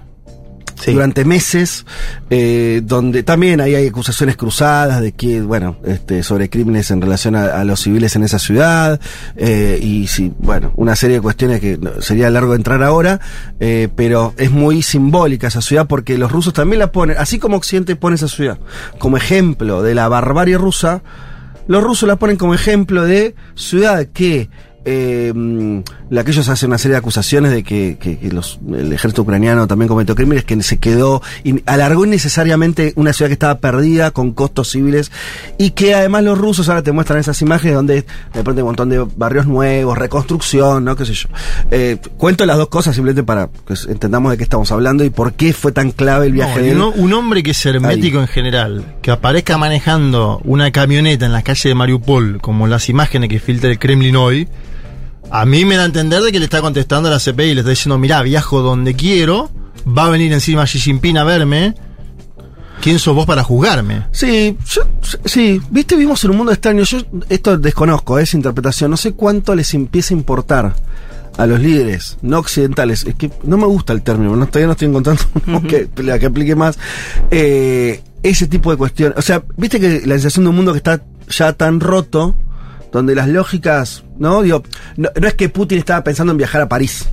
Durante 0.85 1.25
meses, 1.25 1.85
eh, 2.29 2.81
donde 2.83 3.23
también 3.23 3.61
hay 3.61 3.87
acusaciones 3.87 4.37
cruzadas 4.37 5.01
de 5.01 5.11
que, 5.11 5.41
bueno, 5.41 5.77
este, 5.85 6.23
sobre 6.23 6.49
crímenes 6.49 6.91
en 6.91 7.01
relación 7.01 7.35
a, 7.35 7.63
los 7.63 7.81
civiles 7.81 8.15
en 8.15 8.23
esa 8.23 8.39
ciudad, 8.39 8.99
eh, 9.35 9.79
y 9.81 10.07
sí, 10.07 10.31
bueno, 10.39 10.71
una 10.75 10.95
serie 10.95 11.17
de 11.17 11.21
cuestiones 11.21 11.59
que 11.59 11.79
sería 11.99 12.29
largo 12.29 12.55
entrar 12.55 12.83
ahora, 12.83 13.19
eh, 13.59 13.89
pero 13.95 14.33
es 14.37 14.51
muy 14.51 14.81
simbólica 14.81 15.47
esa 15.47 15.61
ciudad 15.61 15.87
porque 15.87 16.17
los 16.17 16.31
rusos 16.31 16.53
también 16.53 16.79
la 16.79 16.91
ponen, 16.91 17.17
así 17.17 17.39
como 17.39 17.57
Occidente 17.57 17.95
pone 17.95 18.15
esa 18.15 18.27
ciudad 18.27 18.59
como 18.99 19.17
ejemplo 19.17 19.81
de 19.83 19.95
la 19.95 20.07
barbarie 20.07 20.57
rusa, 20.57 21.01
los 21.67 21.83
rusos 21.83 22.07
la 22.07 22.15
ponen 22.15 22.37
como 22.37 22.53
ejemplo 22.53 23.03
de 23.03 23.35
ciudad 23.55 24.05
que 24.13 24.49
eh, 24.89 25.33
la 26.09 26.23
que 26.23 26.31
ellos 26.31 26.47
hacen 26.47 26.69
una 26.69 26.77
serie 26.77 26.93
de 26.93 26.99
acusaciones 26.99 27.51
de 27.51 27.61
que, 27.63 27.97
que- 27.99 28.17
que 28.17 28.31
los- 28.31 28.57
el 28.73 28.93
ejército 28.93 29.23
ucraniano 29.23 29.67
también 29.67 29.89
cometió 29.89 30.15
crímenes, 30.15 30.45
que 30.45 30.61
se 30.63 30.77
quedó, 30.77 31.21
y 31.43 31.61
alargó 31.65 32.05
innecesariamente 32.05 32.93
una 32.95 33.11
ciudad 33.11 33.27
que 33.27 33.33
estaba 33.33 33.59
perdida 33.59 34.11
con 34.11 34.31
costos 34.31 34.69
civiles 34.71 35.11
y 35.57 35.71
que 35.71 35.93
además 35.93 36.23
los 36.23 36.37
rusos 36.37 36.69
ahora 36.69 36.83
te 36.83 36.93
muestran 36.93 37.19
esas 37.19 37.41
imágenes 37.41 37.75
donde 37.75 37.95
de 37.95 38.43
pronto 38.43 38.51
hay 38.53 38.59
un 38.61 38.65
montón 38.67 38.87
de 38.89 39.05
barrios 39.17 39.45
nuevos, 39.45 39.97
reconstrucción, 39.97 40.85
¿no? 40.85 40.95
qué 40.95 41.05
sé 41.05 41.13
yo. 41.13 41.27
Eh, 41.69 41.97
cuento 42.17 42.45
las 42.45 42.55
dos 42.57 42.69
cosas 42.69 42.95
simplemente 42.95 43.23
para 43.23 43.49
que 43.67 43.73
entendamos 43.89 44.31
de 44.31 44.37
qué 44.37 44.43
estamos 44.43 44.71
hablando 44.71 45.03
y 45.03 45.09
por 45.09 45.33
qué 45.33 45.51
fue 45.51 45.73
tan 45.73 45.91
clave 45.91 46.27
el 46.27 46.31
viaje 46.31 46.59
No, 46.73 46.91
de 46.91 46.95
él. 46.95 47.01
un 47.03 47.11
hombre 47.13 47.43
que 47.43 47.51
es 47.51 47.65
hermético 47.65 48.21
en 48.21 48.27
general, 48.27 48.85
que 49.01 49.11
aparezca 49.11 49.57
manejando 49.57 50.39
una 50.45 50.71
camioneta 50.71 51.25
en 51.25 51.33
las 51.33 51.43
calles 51.43 51.63
de 51.63 51.75
Mariupol, 51.75 52.39
como 52.39 52.67
las 52.67 52.87
imágenes 52.87 53.29
que 53.29 53.39
filtra 53.39 53.69
el 53.69 53.79
Kremlin 53.79 54.15
hoy, 54.15 54.47
a 55.31 55.45
mí 55.45 55.65
me 55.65 55.75
da 55.75 55.83
a 55.83 55.85
entender 55.85 56.21
de 56.21 56.31
que 56.31 56.39
le 56.39 56.45
está 56.45 56.61
contestando 56.61 57.09
a 57.09 57.11
la 57.11 57.19
CPI 57.19 57.43
y 57.43 57.53
le 57.53 57.61
está 57.61 57.69
diciendo, 57.69 57.97
mirá, 57.97 58.21
viajo 58.21 58.61
donde 58.61 58.95
quiero, 58.95 59.49
va 59.85 60.05
a 60.05 60.09
venir 60.09 60.31
encima 60.33 60.65
Xi 60.65 60.79
Jinping 60.79 61.17
a 61.17 61.23
verme, 61.23 61.75
¿quién 62.81 62.99
sos 62.99 63.15
vos 63.15 63.25
para 63.25 63.43
juzgarme? 63.43 64.07
Sí, 64.11 64.57
yo, 64.69 64.83
sí, 65.25 65.61
viste, 65.69 65.95
vivimos 65.95 66.23
en 66.23 66.31
un 66.31 66.37
mundo 66.37 66.51
extraño. 66.51 66.83
Yo 66.83 66.99
esto 67.29 67.57
desconozco, 67.57 68.19
es 68.19 68.33
interpretación. 68.33 68.91
No 68.91 68.97
sé 68.97 69.13
cuánto 69.13 69.55
les 69.55 69.73
empieza 69.73 70.13
a 70.13 70.17
importar 70.17 70.75
a 71.37 71.45
los 71.45 71.59
líderes 71.59 72.17
no 72.21 72.39
occidentales. 72.39 73.05
Es 73.05 73.15
que 73.15 73.31
no 73.43 73.57
me 73.57 73.65
gusta 73.65 73.93
el 73.93 74.01
término, 74.01 74.35
no, 74.35 74.47
todavía 74.47 74.67
no 74.67 74.71
estoy 74.73 74.87
encontrando 74.87 75.23
uno 75.47 75.61
que, 75.61 75.89
la 75.97 76.19
que 76.19 76.25
aplique 76.25 76.55
más. 76.55 76.77
Eh, 77.31 78.01
ese 78.23 78.47
tipo 78.47 78.71
de 78.71 78.77
cuestiones. 78.77 79.17
O 79.17 79.21
sea, 79.21 79.43
viste 79.55 79.79
que 79.79 80.01
la 80.05 80.15
sensación 80.15 80.45
de 80.45 80.49
un 80.49 80.55
mundo 80.55 80.73
que 80.73 80.77
está 80.77 81.03
ya 81.29 81.53
tan 81.53 81.79
roto, 81.79 82.35
donde 82.91 83.15
las 83.15 83.27
lógicas, 83.27 84.03
¿no? 84.17 84.41
Digo, 84.41 84.63
no, 84.95 85.09
no 85.19 85.27
es 85.27 85.33
que 85.33 85.49
Putin 85.49 85.77
estaba 85.77 86.03
pensando 86.03 86.31
en 86.31 86.37
viajar 86.37 86.61
a 86.61 86.69
París. 86.69 87.09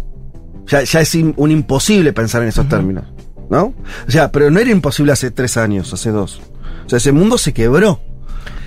Ya, 0.66 0.82
ya 0.82 1.00
es 1.00 1.14
un 1.14 1.50
imposible 1.50 2.12
pensar 2.12 2.42
en 2.42 2.48
esos 2.48 2.68
términos, 2.68 3.04
¿no? 3.50 3.74
O 4.06 4.10
sea, 4.10 4.32
pero 4.32 4.50
no 4.50 4.60
era 4.60 4.70
imposible 4.70 5.12
hace 5.12 5.30
tres 5.30 5.56
años, 5.56 5.92
hace 5.92 6.10
dos. 6.10 6.40
O 6.86 6.88
sea, 6.88 6.96
ese 6.96 7.12
mundo 7.12 7.36
se 7.36 7.52
quebró, 7.52 8.00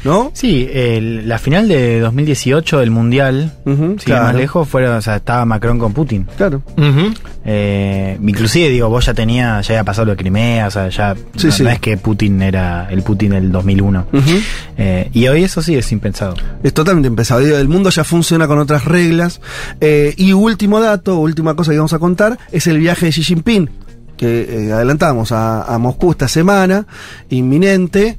¿no? 0.04 0.32
Sí, 0.34 0.68
el- 0.72 1.28
la 1.28 1.38
final 1.40 1.68
de 1.68 2.00
2018 2.00 2.80
del 2.80 2.92
Mundial, 2.92 3.54
sin 3.66 3.74
ir 3.74 3.80
más 3.96 4.04
claro. 4.04 4.38
lejos, 4.38 4.68
fueron, 4.68 4.96
o 4.96 5.02
sea, 5.02 5.18
estaba 5.18 5.46
Macron 5.46 5.80
con 5.80 5.94
Putin. 5.94 6.28
Claro. 6.38 6.62
Eh, 7.46 8.18
inclusive, 8.22 8.70
digo, 8.70 8.90
vos 8.90 9.06
ya 9.06 9.14
tenía, 9.14 9.62
ya 9.62 9.74
había 9.76 9.84
pasado 9.84 10.06
lo 10.06 10.12
de 10.12 10.18
Crimea, 10.18 10.68
o 10.68 10.72
sea, 10.72 10.90
ya 10.90 11.16
Sí, 11.36 11.48
no, 11.48 11.52
sí. 11.54 11.64
no 11.64 11.70
es 11.70 11.80
que 11.80 11.98
Putin 11.98 12.42
era 12.42 12.88
el 12.90 13.02
Putin 13.04 13.32
del 13.32 13.52
2001. 13.52 14.08
Ujú. 14.12 14.32
Eh, 14.78 15.10
y 15.14 15.28
hoy 15.28 15.44
eso 15.44 15.62
sí 15.62 15.76
es 15.76 15.92
impensado. 15.92 16.36
Es 16.64 16.74
totalmente. 16.74 17.10
Digo, 17.40 17.58
El 17.58 17.68
mundo 17.68 17.90
ya 17.90 18.04
funciona 18.04 18.48
con 18.48 18.60
otras 18.60 18.86
reglas. 18.86 19.40
Eh, 19.80 20.14
y 20.18 20.34
último 20.34 20.80
dato, 20.80 21.20
última 21.20 21.56
cosa 21.56 21.72
que 21.72 21.78
vamos 21.78 21.94
a 21.94 22.00
contar, 22.00 22.38
es 22.52 22.68
el 22.68 22.80
viaje 22.80 23.06
de 23.08 23.12
Xi 23.12 23.24
Jinping, 23.24 23.70
que 24.18 24.68
eh, 24.68 24.72
adelantamos 24.74 25.32
a, 25.32 25.64
a 25.64 25.78
Moscú 25.78 26.12
esta 26.12 26.28
semana, 26.28 26.86
inminente, 27.30 28.18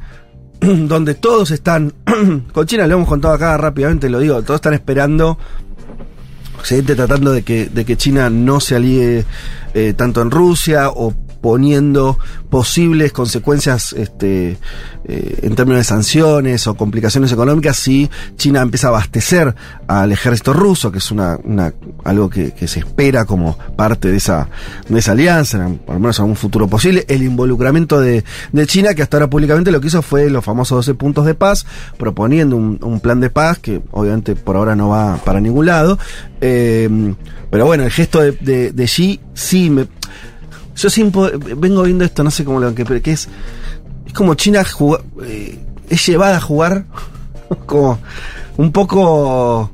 donde 0.89 1.15
todos 1.15 1.51
están, 1.51 1.93
con 2.53 2.67
China 2.67 2.87
lo 2.87 2.95
hemos 2.95 3.09
contado 3.09 3.35
acá 3.35 3.57
rápidamente, 3.57 4.09
lo 4.09 4.19
digo, 4.19 4.43
todos 4.43 4.59
están 4.59 4.75
esperando 4.75 5.39
Occidente 6.59 6.97
tratando 6.97 7.33
de 7.33 7.43
que, 7.43 7.67
de 7.67 7.85
que 7.85 7.97
China 7.97 8.29
no 8.31 8.61
se 8.61 8.75
alíe 8.75 9.25
eh, 9.75 9.95
tanto 9.97 10.21
en 10.23 10.31
Rusia 10.31 10.91
o 10.91 11.15
poniendo 11.41 12.19
posibles 12.51 13.13
consecuencias 13.13 13.93
este, 13.93 14.59
eh, 15.05 15.39
en 15.43 15.55
términos 15.55 15.79
de 15.81 15.85
sanciones 15.85 16.67
o 16.67 16.75
complicaciones 16.75 17.31
económicas 17.33 17.77
si 17.77 18.11
China 18.37 18.63
empieza 18.63 18.89
a 18.89 18.91
abastecer 18.91 19.55
al 19.87 20.13
ejército 20.13 20.53
ruso, 20.53 20.91
que 20.91 20.99
es 20.99 21.11
una, 21.11 21.39
una 21.45 21.73
algo 22.05 22.29
que, 22.29 22.53
se 22.69 22.81
espera 22.81 23.25
como 23.25 23.57
parte 23.77 24.09
de 24.11 24.17
esa, 24.17 24.49
de 24.89 24.99
esa 24.99 25.13
alianza, 25.13 25.59
en- 25.67 25.81
lo 25.87 25.95
menos 26.01 26.19
en 26.19 26.25
un 26.27 26.37
futuro 26.37 26.67
posible, 26.69 27.05
el 27.09 27.23
involucramiento 27.23 28.01
de, 28.01 28.25
de 28.53 28.67
China, 28.67 28.95
que 28.95 29.03
hasta 29.03 29.17
ahora 29.17 29.31
públicamente 29.31 29.71
lo 29.71 29.81
que 29.81 29.87
hizo 29.89 30.03
fue 30.03 30.29
los 30.31 30.45
famosos 30.45 30.77
12 30.87 30.95
puntos 30.95 31.25
de 31.27 31.35
paz, 31.35 31.67
proponiendo 31.99 32.57
un, 32.57 32.79
un 32.83 33.01
plan 33.01 33.21
de 33.21 33.31
paz 33.31 33.59
que 33.59 33.81
obviamente 33.93 34.35
por 34.37 34.57
ahora 34.57 34.75
no 34.77 34.89
va 34.91 35.17
para 35.25 35.41
ningún 35.41 35.67
lado. 35.67 35.99
Eh, 36.41 37.15
pero 37.51 37.65
bueno, 37.67 37.85
el 37.85 37.91
gesto 37.91 38.21
de, 38.21 38.33
de, 38.33 38.73
de 38.73 38.85
Xi 38.85 39.21
sí 39.35 39.71
me... 39.71 39.87
Yo 40.79 40.89
siempre 40.91 41.33
vengo 41.57 41.83
viendo 41.83 42.05
esto, 42.05 42.23
no 42.23 42.31
sé 42.31 42.45
cómo 42.45 42.61
lo 42.61 42.73
que, 42.73 42.85
que 43.03 43.11
es, 43.11 43.29
es 44.07 44.13
como 44.13 44.35
China 44.35 44.65
eh, 45.25 45.59
es 45.89 46.07
llevada 46.07 46.37
a 46.37 46.41
jugar 46.41 46.85
como 47.67 47.99
un 48.57 48.71
poco 48.71 49.73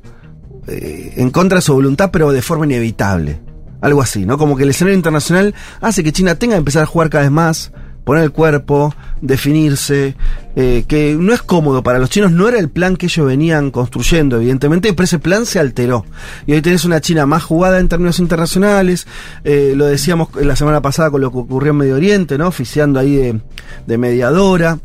eh, 0.66 1.12
en 1.16 1.30
contra 1.30 1.56
de 1.56 1.62
su 1.62 1.74
voluntad, 1.74 2.10
pero 2.10 2.32
de 2.32 2.40
forma 2.40 2.64
inevitable. 2.64 3.38
Algo 3.82 4.00
así, 4.00 4.24
¿no? 4.24 4.38
Como 4.38 4.56
que 4.56 4.62
el 4.62 4.70
escenario 4.70 4.96
internacional 4.96 5.54
hace 5.82 6.02
que 6.02 6.12
China 6.12 6.36
tenga 6.36 6.54
que 6.54 6.60
empezar 6.60 6.84
a 6.84 6.86
jugar 6.86 7.10
cada 7.10 7.24
vez 7.24 7.30
más, 7.30 7.70
poner 8.04 8.22
el 8.22 8.32
cuerpo, 8.32 8.94
definirse, 9.20 10.14
eh, 10.56 10.84
que 10.86 11.16
no 11.18 11.32
es 11.32 11.42
cómodo 11.42 11.82
para 11.82 11.98
los 11.98 12.10
chinos, 12.10 12.30
no 12.30 12.46
era 12.46 12.58
el 12.58 12.68
plan 12.68 12.96
que 12.96 13.06
ellos 13.06 13.26
venían 13.26 13.70
construyendo, 13.70 14.36
evidentemente, 14.36 14.92
pero 14.92 15.04
ese 15.04 15.18
plan 15.18 15.46
se 15.46 15.58
alteró. 15.58 16.04
Y 16.46 16.52
hoy 16.52 16.62
tenés 16.62 16.84
una 16.84 17.00
China 17.00 17.26
más 17.26 17.42
jugada 17.42 17.80
en 17.80 17.88
términos 17.88 18.18
internacionales, 18.18 19.06
eh, 19.44 19.72
lo 19.74 19.86
decíamos 19.86 20.28
la 20.36 20.54
semana 20.54 20.82
pasada 20.82 21.10
con 21.10 21.22
lo 21.22 21.32
que 21.32 21.38
ocurrió 21.38 21.70
en 21.70 21.78
Medio 21.78 21.96
Oriente, 21.96 22.38
¿no? 22.38 22.48
Oficiando 22.48 23.00
ahí 23.00 23.40
de, 23.86 23.98
mediadora 23.98 24.78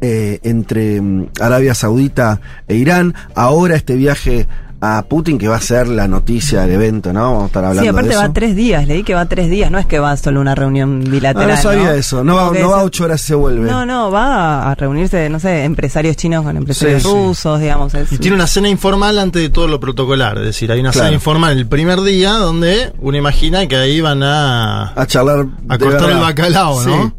eh, 0.00 0.38
entre 0.42 1.00
mm, 1.00 1.30
Arabia 1.40 1.74
Saudita 1.74 2.40
e 2.68 2.76
Irán. 2.76 3.14
Ahora 3.34 3.74
este 3.74 3.96
viaje 3.96 4.46
a 4.84 5.02
Putin, 5.04 5.38
que 5.38 5.46
va 5.46 5.54
a 5.56 5.60
ser 5.60 5.86
la 5.86 6.08
noticia 6.08 6.62
del 6.62 6.72
evento, 6.72 7.12
¿no? 7.12 7.20
Vamos 7.22 7.42
a 7.44 7.46
estar 7.46 7.64
hablando 7.64 7.82
Sí, 7.82 7.88
aparte 7.88 8.08
de 8.08 8.14
eso. 8.16 8.22
va 8.24 8.32
tres 8.32 8.56
días, 8.56 8.88
leí 8.88 9.04
que 9.04 9.14
va 9.14 9.26
tres 9.26 9.48
días, 9.48 9.70
no 9.70 9.78
es 9.78 9.86
que 9.86 10.00
va 10.00 10.16
solo 10.16 10.40
una 10.40 10.56
reunión 10.56 11.04
Ah, 11.06 11.08
bilateral. 11.08 11.50
no 11.50 11.56
sabía 11.56 11.94
eso, 11.94 12.24
no 12.24 12.34
va, 12.34 12.50
no 12.50 12.68
va 12.70 12.82
ocho 12.82 13.04
horas 13.04 13.22
y 13.22 13.26
se 13.28 13.34
vuelve. 13.36 13.70
No, 13.70 13.86
no, 13.86 14.10
va 14.10 14.68
a 14.70 14.74
reunirse, 14.74 15.28
no 15.28 15.38
sé, 15.38 15.62
empresarios 15.62 16.16
chinos 16.16 16.42
con 16.42 16.56
empresarios 16.56 17.00
Sí, 17.00 17.08
sí. 17.08 17.14
rusos, 17.14 17.60
digamos. 17.60 17.94
es- 17.94 18.10
Y 18.10 18.18
tiene 18.18 18.34
una 18.34 18.48
cena 18.48 18.68
informal 18.68 19.20
antes 19.20 19.40
de 19.40 19.50
todo 19.50 19.68
lo 19.68 19.78
protocolar. 19.78 20.38
Es 20.38 20.46
decir, 20.46 20.72
hay 20.72 20.80
una 20.80 20.90
Claro. 20.90 21.06
cena 21.06 21.14
informal 21.14 21.56
el 21.56 21.66
primer 21.68 22.00
día 22.02 22.32
donde 22.32 22.92
uno 23.00 23.16
imagina 23.16 23.68
que 23.68 23.76
ahí 23.76 24.00
van 24.00 24.24
a, 24.24 24.92
a 25.00 25.06
charlar. 25.06 25.46
a 25.68 25.78
cortar 25.78 26.10
el 26.10 26.18
bacalao, 26.18 26.82
¿no? 26.82 27.04
Sí. 27.06 27.12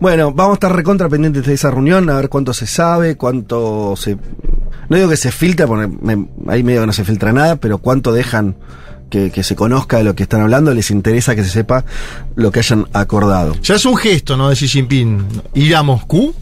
Bueno, 0.00 0.30
vamos 0.32 0.52
a 0.52 0.54
estar 0.54 0.76
recontra 0.76 1.08
pendientes 1.08 1.44
de 1.44 1.54
esa 1.54 1.72
reunión, 1.72 2.08
a 2.08 2.14
ver 2.14 2.28
cuánto 2.28 2.54
se 2.54 2.68
sabe, 2.68 3.16
cuánto 3.16 3.94
se... 3.96 4.16
No 4.88 4.96
digo 4.96 5.08
que 5.08 5.16
se 5.16 5.30
filtra, 5.32 5.66
porque 5.66 5.88
me- 6.00 6.26
ahí 6.48 6.62
medio 6.62 6.80
que 6.82 6.86
no 6.86 6.92
se 6.92 7.04
filtra 7.04 7.32
nada, 7.32 7.56
pero 7.56 7.78
cuánto 7.78 8.12
dejan 8.12 8.56
que, 9.10 9.30
que 9.30 9.42
se 9.42 9.56
conozca 9.56 9.98
de 9.98 10.04
lo 10.04 10.14
que 10.14 10.22
están 10.24 10.40
hablando, 10.42 10.72
les 10.74 10.90
interesa 10.90 11.34
que 11.34 11.42
se 11.44 11.50
sepa 11.50 11.84
lo 12.36 12.50
que 12.52 12.60
hayan 12.60 12.86
acordado. 12.92 13.54
Ya 13.62 13.74
es 13.76 13.84
un 13.86 13.96
gesto, 13.96 14.36
¿no? 14.36 14.48
De 14.50 14.54
Xi 14.56 14.68
Jinping 14.68 15.26
ir 15.54 15.76
a 15.76 15.82
Moscú. 15.82 16.34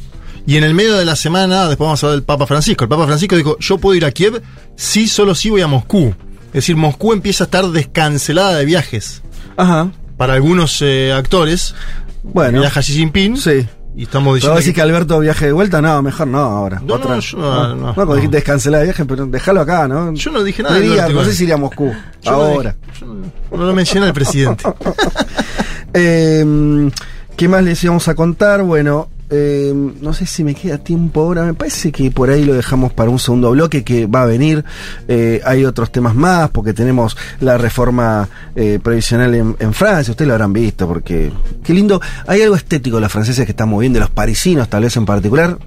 Y 0.49 0.57
en 0.57 0.63
el 0.65 0.75
medio 0.75 0.95
de 0.97 1.05
la 1.05 1.17
semana, 1.17 1.67
después 1.69 1.87
vamos 1.87 2.03
a 2.03 2.07
hablar 2.07 2.19
del 2.21 2.25
Papa 2.25 2.47
Francisco. 2.47 2.85
El 2.85 2.89
Papa 2.89 3.05
Francisco 3.07 3.35
dijo, 3.37 3.57
yo 3.59 3.79
puedo 3.79 3.97
ir 3.97 4.05
a 4.05 4.13
Kiev, 4.13 4.43
sí, 4.77 5.09
solo 5.09 5.35
sí 5.35 5.51
voy 5.51 5.63
a 5.63 5.67
Moscú. 5.67 6.15
Es 6.49 6.53
decir, 6.55 6.77
Moscú 6.77 7.13
empieza 7.13 7.45
a 7.45 7.47
estar 7.47 7.67
descancelada 7.67 8.55
de 8.57 8.65
viajes. 8.65 9.23
Ajá, 9.57 9.91
Para 10.17 10.35
algunos 10.35 10.81
eh, 10.83 11.13
actores, 11.13 11.75
bueno. 12.23 12.61
viaja 12.61 12.81
Xi 12.81 12.93
Jinping. 12.93 13.37
Sí. 13.37 13.67
Y 13.99 14.03
estamos 14.03 14.27
¿Pero 14.27 14.35
diciendo 14.35 14.57
decir 14.59 14.73
que- 14.73 14.77
que 14.77 14.83
Alberto 14.83 15.19
viaje 15.21 15.47
de 15.47 15.53
vuelta? 15.53 15.81
No, 15.81 16.03
mejor 16.03 16.27
no 16.29 16.39
ahora. 16.39 16.81
No, 16.85 16.99
no, 16.99 17.19
yo 17.19 17.39
no, 17.39 17.75
no, 17.75 17.95
cuando 17.95 18.15
dijiste 18.15 18.37
descancelar 18.37 18.81
de 18.81 18.87
viaje, 18.89 19.05
pero 19.07 19.25
déjalo 19.27 19.63
acá, 19.63 19.89
¿no? 19.89 20.13
Yo 20.13 20.31
no 20.31 20.43
dije 20.45 20.63
nada 20.63 20.79
No 21.09 21.25
sé 21.25 21.33
si 21.33 21.45
iría 21.45 21.55
a 21.55 21.59
Moscú, 21.59 21.93
yo 22.23 22.31
ahora. 22.31 22.77
dije- 22.93 23.01
yo 23.01 23.07
no, 23.07 23.57
no 23.57 23.65
lo 23.65 23.75
menciona 23.75 24.07
el 24.07 24.13
presidente. 24.13 24.65
Eh, 25.99 26.91
¿Qué 27.37 27.49
más 27.49 27.65
les 27.65 27.83
íbamos 27.83 28.07
a 28.09 28.15
contar? 28.15 28.63
Bueno, 28.63 29.09
eh, 29.29 29.73
no 29.75 30.15
sé 30.15 30.25
si 30.27 30.45
me 30.45 30.55
queda 30.55 30.79
tiempo 30.79 31.21
ahora. 31.21 31.45
Me 31.45 31.55
parece 31.55 31.91
que 31.93 32.11
por 32.11 32.31
ahí 32.31 32.45
lo 32.45 32.55
dejamos 32.55 32.93
para 32.93 33.11
un 33.11 33.19
segundo 33.19 33.51
bloque 33.51 33.83
que 33.85 34.07
va 34.07 34.23
a 34.23 34.27
venir. 34.27 34.65
Eh, 35.09 35.41
hay 35.45 35.65
otros 35.65 35.91
temas 35.91 36.15
más 36.15 36.51
porque 36.51 36.73
tenemos 36.73 37.17
la 37.41 37.59
reforma 37.59 38.29
eh, 38.55 38.79
previsional 38.83 39.35
en, 39.35 39.75
Francia. 39.75 40.13
Ustedes 40.13 40.29
lo 40.29 40.35
habrán 40.35 40.53
visto 40.53 40.87
porque 40.87 41.33
qué 41.65 41.75
lindo. 41.75 42.01
Hay 42.27 42.43
algo 42.43 42.57
estético 42.57 42.97
de 42.97 43.03
los 43.03 43.13
franceses 43.13 43.45
que 43.45 43.53
están 43.53 43.69
moviendo, 43.69 43.99
los 43.99 44.11
parisinos 44.11 44.69
tal 44.69 44.83
vez 44.83 44.97
en 44.97 45.07
particular. 45.07 45.59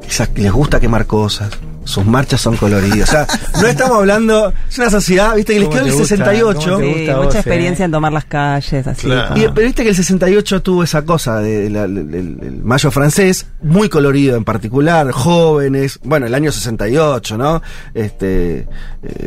Quizás 0.00 0.30
les 0.36 0.52
gusta 0.52 0.80
quemar 0.80 1.06
cosas. 1.06 1.50
Sus 1.88 2.04
marchas 2.04 2.40
son 2.42 2.54
coloridas. 2.56 3.08
O 3.08 3.12
sea, 3.12 3.26
no 3.62 3.66
estamos 3.66 3.96
hablando. 3.98 4.52
Es 4.68 4.78
una 4.78 4.90
sociedad, 4.90 5.34
viste, 5.34 5.54
que 5.54 5.60
les 5.60 5.68
¿Cómo 5.68 5.78
quedó 5.78 5.86
el 5.86 5.92
te 5.92 5.98
gusta? 5.98 6.16
68. 6.16 6.60
¿Cómo 6.60 6.78
te 6.78 6.84
Sí, 6.84 6.98
mucha 7.00 7.16
vos, 7.16 7.34
eh? 7.34 7.38
experiencia 7.38 7.84
en 7.86 7.90
tomar 7.92 8.12
las 8.12 8.24
calles, 8.26 8.86
así. 8.86 9.06
Claro. 9.06 9.36
Y, 9.38 9.40
pero 9.54 9.66
viste 9.66 9.82
que 9.84 9.88
el 9.88 9.94
68 9.96 10.62
tuvo 10.62 10.82
esa 10.84 11.02
cosa 11.06 11.38
de, 11.40 11.62
de 11.62 11.70
la- 11.70 11.88
del- 11.88 12.36
del 12.38 12.62
mayo 12.62 12.90
francés, 12.90 13.46
muy 13.62 13.88
colorido 13.88 14.36
en 14.36 14.44
particular, 14.44 15.10
jóvenes, 15.12 15.98
bueno, 16.04 16.26
el 16.26 16.34
año 16.34 16.52
68, 16.52 17.38
¿no? 17.38 17.62
Este, 17.94 18.58
eh, 18.58 18.66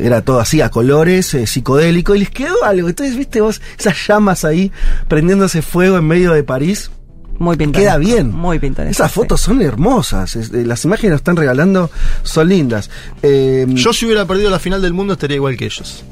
era 0.03 0.21
todo 0.21 0.39
así 0.39 0.61
a 0.61 0.69
colores, 0.69 1.33
eh, 1.33 1.47
psicodélico, 1.47 2.13
y 2.15 2.19
les 2.19 2.29
quedó 2.29 2.63
algo. 2.63 2.89
Entonces, 2.89 3.15
viste 3.15 3.41
vos, 3.41 3.59
esas 3.79 3.95
llamas 4.07 4.45
ahí, 4.45 4.71
prendiéndose 5.07 5.61
fuego 5.63 5.97
en 5.97 6.05
medio 6.05 6.31
de 6.33 6.43
París, 6.43 6.91
Muy 7.41 7.57
pintoresco. 7.57 7.89
queda 7.91 7.97
bien. 7.97 8.31
Muy 8.31 8.59
pintoresco. 8.59 8.91
Esas 9.03 9.11
sí. 9.11 9.15
fotos 9.19 9.41
son 9.41 9.61
hermosas, 9.61 10.35
es- 10.35 10.51
eh, 10.53 10.63
las 10.65 10.83
imágenes 10.85 11.01
que 11.07 11.09
nos 11.11 11.19
están 11.19 11.35
regalando 11.35 11.89
son 12.23 12.47
lindas. 12.49 12.89
Eh, 13.23 13.65
Yo 13.69 13.91
si 13.93 14.05
hubiera 14.05 14.25
perdido 14.25 14.49
la 14.49 14.59
final 14.59 14.81
del 14.81 14.93
mundo 14.93 15.13
estaría 15.13 15.35
igual 15.37 15.57
que 15.57 15.65
ellos. 15.65 16.03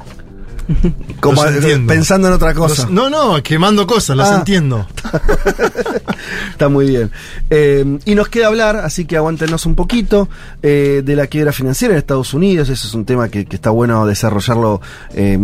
como 1.19 1.43
eh, 1.45 1.83
pensando 1.87 2.27
en 2.27 2.33
otra 2.35 2.53
cosa. 2.53 2.83
Los- 2.83 2.91
no, 2.91 3.09
no, 3.09 3.41
quemando 3.41 3.87
cosas, 3.87 4.15
las 4.17 4.29
Ah. 4.29 4.35
entiendo. 4.37 4.87
Está 6.51 6.69
muy 6.69 6.87
bien. 6.87 7.11
Eh, 7.49 7.99
y 8.05 8.15
nos 8.15 8.27
queda 8.29 8.47
hablar, 8.47 8.75
así 8.77 9.05
que 9.05 9.17
aguántenos 9.17 9.65
un 9.65 9.75
poquito, 9.75 10.29
eh, 10.61 11.01
de 11.03 11.15
la 11.15 11.27
quiebra 11.27 11.51
financiera 11.53 11.93
en 11.93 11.97
Estados 11.99 12.33
Unidos. 12.33 12.69
Ese 12.69 12.87
es 12.87 12.93
un 12.93 13.05
tema 13.05 13.29
que, 13.29 13.45
que 13.45 13.55
está 13.55 13.69
bueno 13.71 14.05
desarrollarlo 14.05 14.81
eh, 15.13 15.37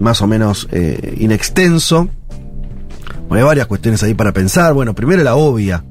más 0.00 0.20
o 0.22 0.26
menos 0.26 0.68
eh, 0.70 1.14
inextenso. 1.18 2.08
Bueno, 3.28 3.44
hay 3.44 3.46
varias 3.46 3.66
cuestiones 3.66 4.02
ahí 4.02 4.14
para 4.14 4.32
pensar. 4.32 4.72
Bueno, 4.72 4.94
primero 4.94 5.22
la 5.22 5.36
obvia. 5.36 5.84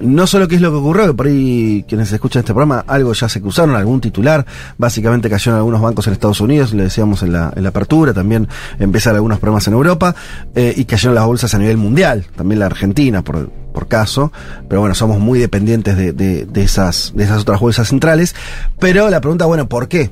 No 0.00 0.26
solo 0.26 0.48
qué 0.48 0.56
es 0.56 0.60
lo 0.60 0.72
que 0.72 0.78
ocurrió, 0.78 1.06
que 1.06 1.14
por 1.14 1.26
ahí 1.28 1.84
quienes 1.86 2.10
escuchan 2.10 2.40
este 2.40 2.52
programa, 2.52 2.84
algo 2.88 3.12
ya 3.12 3.28
se 3.28 3.40
cruzaron, 3.40 3.76
algún 3.76 4.00
titular, 4.00 4.44
básicamente 4.76 5.30
cayó 5.30 5.52
en 5.52 5.58
algunos 5.58 5.80
bancos 5.80 6.08
en 6.08 6.14
Estados 6.14 6.40
Unidos, 6.40 6.72
le 6.72 6.84
decíamos 6.84 7.22
en 7.22 7.32
la, 7.32 7.52
en 7.54 7.62
la 7.62 7.68
apertura, 7.68 8.12
también 8.12 8.48
empezaron 8.80 9.16
algunos 9.16 9.38
problemas 9.38 9.68
en 9.68 9.74
Europa, 9.74 10.16
eh, 10.56 10.74
y 10.76 10.86
cayeron 10.86 11.14
las 11.14 11.24
bolsas 11.24 11.54
a 11.54 11.58
nivel 11.58 11.76
mundial, 11.76 12.26
también 12.34 12.58
la 12.58 12.66
Argentina 12.66 13.22
por, 13.22 13.48
por 13.48 13.86
caso, 13.86 14.32
pero 14.68 14.80
bueno, 14.80 14.96
somos 14.96 15.20
muy 15.20 15.38
dependientes 15.38 15.96
de, 15.96 16.12
de, 16.12 16.46
de 16.46 16.62
esas, 16.64 17.12
de 17.14 17.22
esas 17.22 17.42
otras 17.42 17.60
bolsas 17.60 17.86
centrales, 17.86 18.34
pero 18.80 19.08
la 19.08 19.20
pregunta, 19.20 19.44
bueno, 19.46 19.68
¿por 19.68 19.86
qué? 19.86 20.10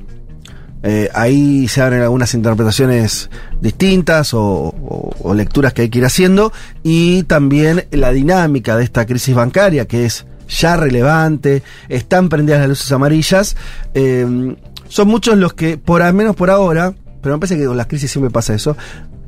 Eh, 0.83 1.09
ahí 1.13 1.67
se 1.67 1.81
abren 1.81 2.01
algunas 2.01 2.33
interpretaciones 2.33 3.29
distintas 3.61 4.33
o, 4.33 4.41
o- 4.41 5.15
o 5.21 5.33
lecturas 5.35 5.73
que 5.73 5.83
hay 5.83 5.89
que 5.89 5.99
ir 5.99 6.05
haciendo 6.05 6.51
y 6.81 7.21
también 7.23 7.85
la 7.91 8.11
dinámica 8.11 8.75
de 8.75 8.83
esta 8.83 9.05
crisis 9.05 9.35
bancaria 9.35 9.85
que 9.85 10.05
es 10.05 10.25
ya 10.49 10.75
relevante, 10.77 11.61
están 11.87 12.29
prendidas 12.29 12.59
las 12.61 12.69
luces 12.69 12.91
amarillas, 12.91 13.55
eh, 13.93 14.55
son 14.87 15.07
muchos 15.07 15.37
los 15.37 15.53
que, 15.53 15.77
por 15.77 16.01
al 16.01 16.13
menos 16.13 16.35
por 16.35 16.49
ahora, 16.49 16.93
pero 17.21 17.35
me 17.35 17.39
parece 17.39 17.57
que 17.57 17.65
con 17.67 17.77
las 17.77 17.87
crisis 17.87 18.11
siempre 18.11 18.31
pasa 18.31 18.53
eso, 18.55 18.75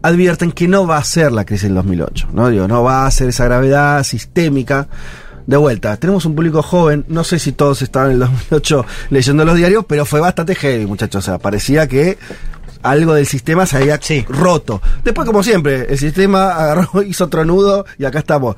advierten 0.01 0.51
que 0.51 0.67
no 0.67 0.85
va 0.87 0.97
a 0.97 1.03
ser 1.03 1.31
la 1.31 1.45
crisis 1.45 1.65
del 1.69 1.75
2008, 1.75 2.29
¿no? 2.33 2.49
Digo, 2.49 2.67
no 2.67 2.83
va 2.83 3.05
a 3.05 3.11
ser 3.11 3.29
esa 3.29 3.45
gravedad 3.45 4.03
sistémica. 4.03 4.87
De 5.45 5.57
vuelta, 5.57 5.97
tenemos 5.97 6.25
un 6.25 6.35
público 6.35 6.61
joven, 6.63 7.05
no 7.09 7.23
sé 7.23 7.37
si 7.39 7.51
todos 7.51 7.81
estaban 7.81 8.09
en 8.09 8.13
el 8.13 8.19
2008 8.21 8.85
leyendo 9.09 9.43
los 9.45 9.55
diarios, 9.57 9.85
pero 9.87 10.05
fue 10.05 10.19
bastante 10.19 10.55
heavy, 10.55 10.85
muchachos. 10.85 11.23
O 11.23 11.25
sea, 11.25 11.37
parecía 11.39 11.87
que 11.87 12.17
algo 12.81 13.13
del 13.13 13.25
sistema 13.27 13.65
se 13.65 13.77
había 13.77 13.97
Sí. 14.01 14.25
roto. 14.27 14.81
Después, 15.03 15.25
como 15.25 15.43
siempre, 15.43 15.87
el 15.89 15.97
sistema 15.97 16.51
agarró, 16.51 17.03
hizo 17.07 17.25
otro 17.25 17.43
nudo 17.45 17.85
y 17.97 18.05
acá 18.05 18.19
estamos. 18.19 18.55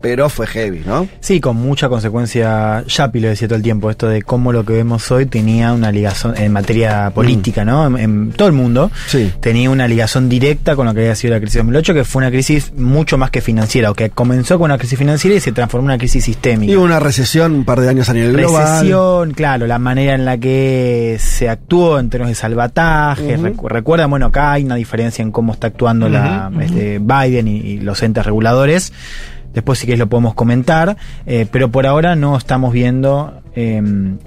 Pero 0.00 0.28
fue 0.28 0.46
heavy, 0.46 0.82
¿no? 0.86 1.08
Sí, 1.20 1.40
con 1.40 1.56
mucha 1.56 1.88
consecuencia. 1.88 2.84
Yapi 2.86 3.18
lo 3.18 3.28
decía 3.28 3.48
todo 3.48 3.56
el 3.56 3.62
tiempo, 3.62 3.90
esto 3.90 4.08
de 4.08 4.22
cómo 4.22 4.52
lo 4.52 4.64
que 4.64 4.74
vemos 4.74 5.10
hoy 5.10 5.26
tenía 5.26 5.72
una 5.72 5.90
ligación 5.90 6.34
en 6.36 6.52
materia 6.52 7.10
política, 7.14 7.64
¿no? 7.64 7.86
En, 7.86 7.96
en 7.98 8.32
todo 8.32 8.46
el 8.46 8.54
mundo. 8.54 8.90
Sí. 9.08 9.32
Tenía 9.40 9.70
una 9.70 9.88
ligación 9.88 10.28
directa 10.28 10.76
con 10.76 10.86
lo 10.86 10.94
que 10.94 11.00
había 11.00 11.14
sido 11.14 11.32
la 11.34 11.40
crisis 11.40 11.54
de 11.54 11.60
2008, 11.60 11.94
que 11.94 12.04
fue 12.04 12.20
una 12.20 12.30
crisis 12.30 12.72
mucho 12.76 13.16
más 13.18 13.30
que 13.30 13.40
financiera, 13.40 13.90
o 13.90 13.94
que 13.94 14.10
comenzó 14.10 14.58
con 14.58 14.66
una 14.70 14.78
crisis 14.78 14.98
financiera 14.98 15.36
y 15.36 15.40
se 15.40 15.52
transformó 15.52 15.86
en 15.88 15.92
una 15.94 15.98
crisis 15.98 16.24
sistémica. 16.24 16.72
Y 16.72 16.76
hubo 16.76 16.84
una 16.84 17.00
recesión 17.00 17.52
un 17.54 17.64
par 17.64 17.80
de 17.80 17.88
años 17.88 18.08
a 18.08 18.12
nivel 18.12 18.32
global. 18.36 18.72
Recesión, 18.74 19.32
claro, 19.32 19.66
la 19.66 19.78
manera 19.78 20.14
en 20.14 20.24
la 20.24 20.36
que 20.38 21.16
se 21.18 21.48
actuó 21.48 21.98
en 21.98 22.10
términos 22.10 22.30
de 22.30 22.34
salvataje. 22.34 23.34
Ujú. 23.36 23.46
Recu- 23.46 23.68
Recuerda, 23.68 24.06
bueno, 24.06 24.26
acá 24.26 24.52
hay 24.52 24.64
una 24.64 24.74
diferencia 24.76 25.22
en 25.22 25.32
cómo 25.32 25.52
está 25.54 25.68
actuando 25.68 26.08
la, 26.08 26.50
este, 26.60 26.98
Biden 27.00 27.48
y, 27.48 27.56
y 27.56 27.80
los 27.80 28.02
entes 28.02 28.24
reguladores. 28.26 28.92
Después 29.56 29.80
sí 29.80 29.86
que 29.88 29.96
lo 29.96 30.06
podemos 30.06 30.34
comentar, 30.34 30.96
eh, 31.26 31.46
pero 31.50 31.70
por 31.72 31.86
ahora 31.86 32.14
no 32.14 32.36
estamos 32.36 32.72
viendo 32.72 33.40
eh, 33.56 33.82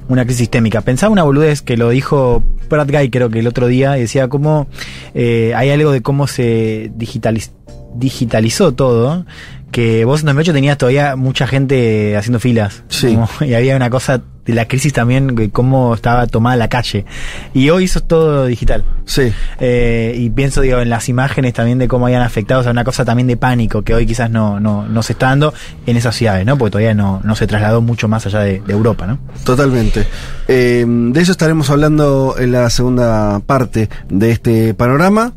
una 0.09 0.23
crisis 0.25 0.39
sistémica. 0.39 0.81
Pensaba 0.81 1.13
una 1.13 1.23
boludez 1.23 1.61
que 1.61 1.77
lo 1.77 1.89
dijo 1.91 2.43
Pratt 2.67 2.91
Guy 2.91 3.09
creo 3.09 3.29
que 3.29 3.39
el 3.39 3.47
otro 3.47 3.67
día, 3.67 3.97
y 3.97 4.01
decía 4.01 4.27
cómo 4.27 4.67
eh, 5.13 5.53
hay 5.55 5.69
algo 5.69 5.91
de 5.91 6.01
cómo 6.01 6.27
se 6.27 6.91
digitaliz- 6.97 7.51
digitalizó 7.93 8.73
todo, 8.73 9.25
que 9.71 10.03
vos 10.03 10.21
en 10.21 10.25
2008 10.27 10.51
tenías 10.53 10.77
todavía 10.79 11.15
mucha 11.15 11.45
gente 11.47 12.17
haciendo 12.17 12.39
filas. 12.39 12.83
Sí. 12.89 13.13
Como- 13.13 13.29
y 13.41 13.53
había 13.53 13.75
una 13.75 13.89
cosa 13.91 14.21
de 14.49 14.55
la 14.55 14.67
crisis 14.67 14.93
también, 14.93 15.35
de 15.35 15.49
cómo 15.49 15.93
estaba 15.93 16.27
tomada 16.27 16.55
la 16.55 16.67
calle. 16.67 17.05
Y 17.53 17.69
hoy 17.69 17.85
eso 17.85 17.99
es 17.99 18.07
todo 18.07 18.45
digital. 18.45 18.83
Sí. 19.05 19.31
Eh, 19.59 20.15
y 20.17 20.29
pienso, 20.29 20.61
digo, 20.61 20.79
en 20.79 20.89
las 20.89 21.09
imágenes 21.09 21.53
también 21.53 21.77
de 21.77 21.87
cómo 21.87 22.05
habían 22.05 22.21
afectado, 22.21 22.61
o 22.61 22.63
sea, 22.63 22.71
una 22.71 22.83
cosa 22.83 23.05
también 23.05 23.27
de 23.27 23.37
pánico 23.37 23.81
que 23.83 23.93
hoy 23.93 24.05
quizás 24.05 24.29
no, 24.29 24.59
no, 24.59 24.87
no 24.87 25.03
se 25.03 25.13
está 25.13 25.27
dando 25.27 25.53
en 25.85 25.97
esas 25.97 26.15
ciudades, 26.15 26.45
¿no? 26.45 26.57
Porque 26.57 26.71
todavía 26.71 26.93
no, 26.93 27.21
no 27.23 27.35
se 27.35 27.47
trasladó 27.47 27.81
mucho 27.81 28.07
más 28.07 28.25
allá 28.25 28.39
de, 28.41 28.61
de 28.61 28.73
Europa, 28.73 29.07
¿no? 29.07 29.19
Totalmente. 29.43 30.05
Eh, 30.47 30.85
de 30.87 31.21
eso 31.21 31.31
estaremos 31.31 31.69
hablando 31.69 32.35
en 32.37 32.51
la 32.51 32.69
segunda 32.69 33.39
parte 33.39 33.89
de 34.09 34.31
este 34.31 34.73
panorama. 34.73 35.33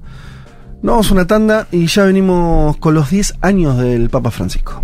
Nos 0.82 0.94
vamos 0.94 1.10
a 1.10 1.14
una 1.14 1.26
tanda 1.26 1.68
y 1.70 1.86
ya 1.86 2.04
venimos 2.04 2.76
con 2.78 2.94
los 2.94 3.10
10 3.10 3.34
años 3.40 3.78
del 3.78 4.10
Papa 4.10 4.30
Francisco. 4.30 4.82